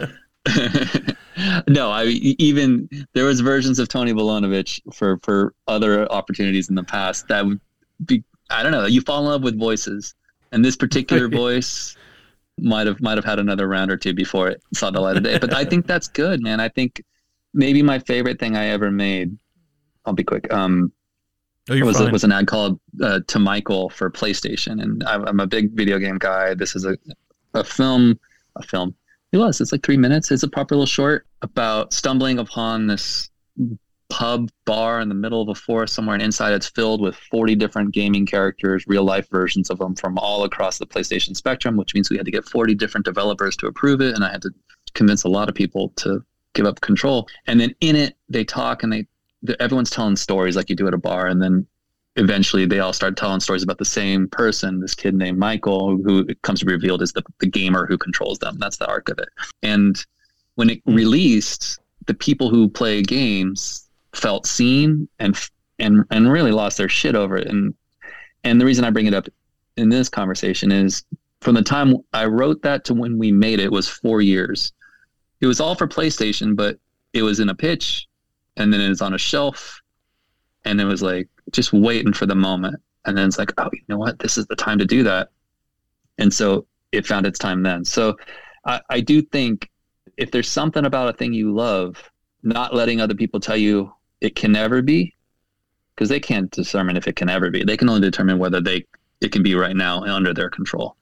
[1.67, 6.83] no, I even there was versions of Tony Vilonovich for for other opportunities in the
[6.83, 7.59] past that would
[8.05, 8.85] be I don't know.
[8.85, 10.13] You fall in love with voices,
[10.51, 11.95] and this particular voice
[12.59, 15.23] might have might have had another round or two before it saw the light of
[15.23, 15.37] day.
[15.37, 16.59] But I think that's good, man.
[16.59, 17.03] I think
[17.53, 19.37] maybe my favorite thing I ever made.
[20.05, 20.51] I'll be quick.
[20.51, 20.91] Um,
[21.69, 22.11] oh, was fine.
[22.11, 25.99] was an ad called uh, to Michael for PlayStation, and I'm, I'm a big video
[25.99, 26.53] game guy.
[26.53, 26.97] This is a
[27.53, 28.19] a film,
[28.55, 28.95] a film.
[29.32, 29.61] It was.
[29.61, 30.29] It's like three minutes.
[30.32, 33.29] It's a proper little short about stumbling upon this
[34.09, 37.55] pub bar in the middle of a forest somewhere, and inside it's filled with 40
[37.55, 41.95] different gaming characters, real life versions of them from all across the PlayStation spectrum, which
[41.95, 44.51] means we had to get 40 different developers to approve it, and I had to
[44.93, 46.23] convince a lot of people to
[46.53, 47.29] give up control.
[47.47, 49.07] And then in it, they talk and they
[49.59, 51.65] everyone's telling stories like you do at a bar, and then
[52.16, 56.26] eventually they all start telling stories about the same person, this kid named Michael, who
[56.43, 58.57] comes to be revealed as the, the gamer who controls them.
[58.59, 59.30] That's the arc of it.
[59.64, 60.03] And
[60.55, 60.95] when it hmm.
[60.95, 65.38] released, the people who play games felt seen and
[65.80, 67.47] and and really lost their shit over it.
[67.47, 67.74] And
[68.43, 69.28] and the reason I bring it up
[69.78, 71.03] in this conversation is
[71.39, 74.74] from the time I wrote that to when we made it was four years.
[75.39, 76.78] It was all for PlayStation, but
[77.14, 78.07] it was in a pitch
[78.57, 79.82] and then it was on a shelf
[80.66, 82.81] and it was like just waiting for the moment.
[83.05, 84.19] And then it's like, oh, you know what?
[84.19, 85.29] This is the time to do that.
[86.17, 87.83] And so it found its time then.
[87.83, 88.17] So
[88.65, 89.69] I, I do think
[90.17, 91.97] if there's something about a thing you love,
[92.43, 95.15] not letting other people tell you it can never be,
[95.95, 97.63] because they can't determine if it can ever be.
[97.63, 98.85] They can only determine whether they
[99.21, 100.95] it can be right now under their control.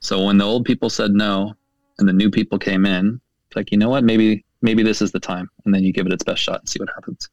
[0.00, 1.54] So when the old people said no
[1.98, 5.12] and the new people came in, it's like, you know what, maybe maybe this is
[5.12, 5.48] the time.
[5.64, 7.28] And then you give it its best shot and see what happens.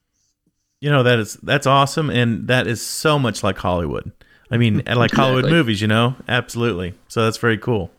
[0.79, 4.11] You know, that is that's awesome and that is so much like Hollywood.
[4.51, 6.15] I mean, like Hollywood movies, you know?
[6.27, 6.93] Absolutely.
[7.07, 7.91] So that's very cool.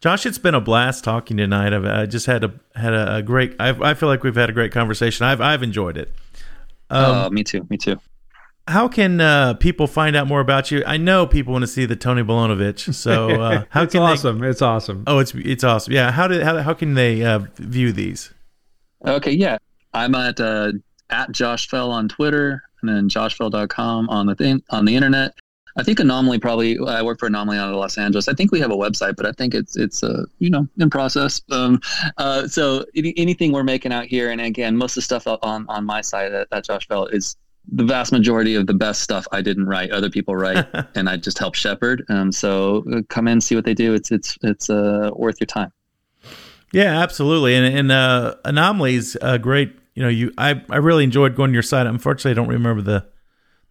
[0.00, 1.72] Josh, it's been a blast talking tonight.
[1.72, 3.56] I've I just had a had a, a great.
[3.58, 5.26] I've, I feel like we've had a great conversation.
[5.26, 6.12] I've I've enjoyed it.
[6.88, 7.66] Um, uh, me too.
[7.68, 8.00] Me too.
[8.68, 10.84] How can uh, people find out more about you?
[10.86, 12.94] I know people want to see the Tony Bolonovich.
[12.94, 14.38] So uh, how it's can awesome.
[14.38, 14.48] They...
[14.48, 15.02] It's awesome.
[15.08, 15.92] Oh, it's it's awesome.
[15.92, 16.12] Yeah.
[16.12, 18.32] How did how how can they uh, view these?
[19.04, 19.32] Okay.
[19.32, 19.58] Yeah,
[19.94, 20.72] I'm at uh,
[21.10, 25.34] at Josh Fell on Twitter and then joshfell.com on the thing on the internet.
[25.76, 26.76] I think Anomaly probably.
[26.78, 28.26] I work for Anomaly out of Los Angeles.
[28.28, 30.90] I think we have a website, but I think it's it's uh, you know in
[30.90, 31.40] process.
[31.52, 31.80] Um,
[32.16, 35.66] uh, so any, anything we're making out here, and again, most of the stuff on
[35.68, 37.36] on my side at, at Josh Fell is
[37.70, 39.92] the vast majority of the best stuff I didn't write.
[39.92, 42.04] Other people write, and I just help shepherd.
[42.08, 43.94] Um, so uh, come in, see what they do.
[43.94, 45.72] It's it's it's uh, worth your time.
[46.72, 47.54] Yeah, absolutely.
[47.54, 49.76] And and uh, Anomalies, uh, great.
[49.98, 51.84] You know, you I I really enjoyed going to your site.
[51.84, 53.06] Unfortunately, I don't remember the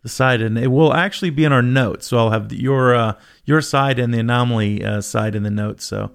[0.04, 2.08] the side, and it will actually be in our notes.
[2.08, 3.14] So I'll have your uh,
[3.46, 5.86] your side and the anomaly uh, side in the notes.
[5.86, 6.12] So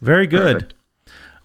[0.00, 0.54] very good.
[0.54, 0.74] Perfect.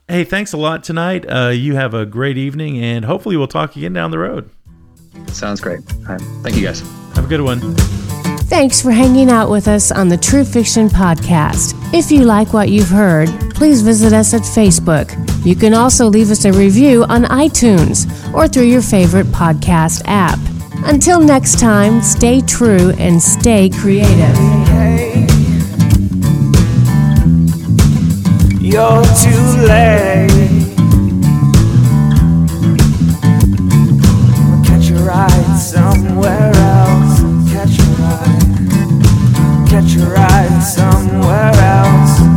[0.07, 1.26] Hey, thanks a lot tonight.
[1.30, 4.49] Uh, you have a great evening, and hopefully we'll talk again down the road.
[5.34, 5.82] Sounds great.
[5.82, 6.80] Thank you, guys.
[7.16, 7.59] Have a good one.
[8.48, 11.74] Thanks for hanging out with us on the True Fiction Podcast.
[11.93, 15.12] If you like what you've heard, please visit us at Facebook.
[15.46, 20.39] You can also leave us a review on iTunes or through your favorite podcast app.
[20.86, 24.36] Until next time, stay true and stay creative.
[24.68, 25.26] Hey,
[28.62, 30.30] you're too late.
[34.66, 36.55] Catch a ride somewhere.
[39.88, 42.35] tried somewhere else.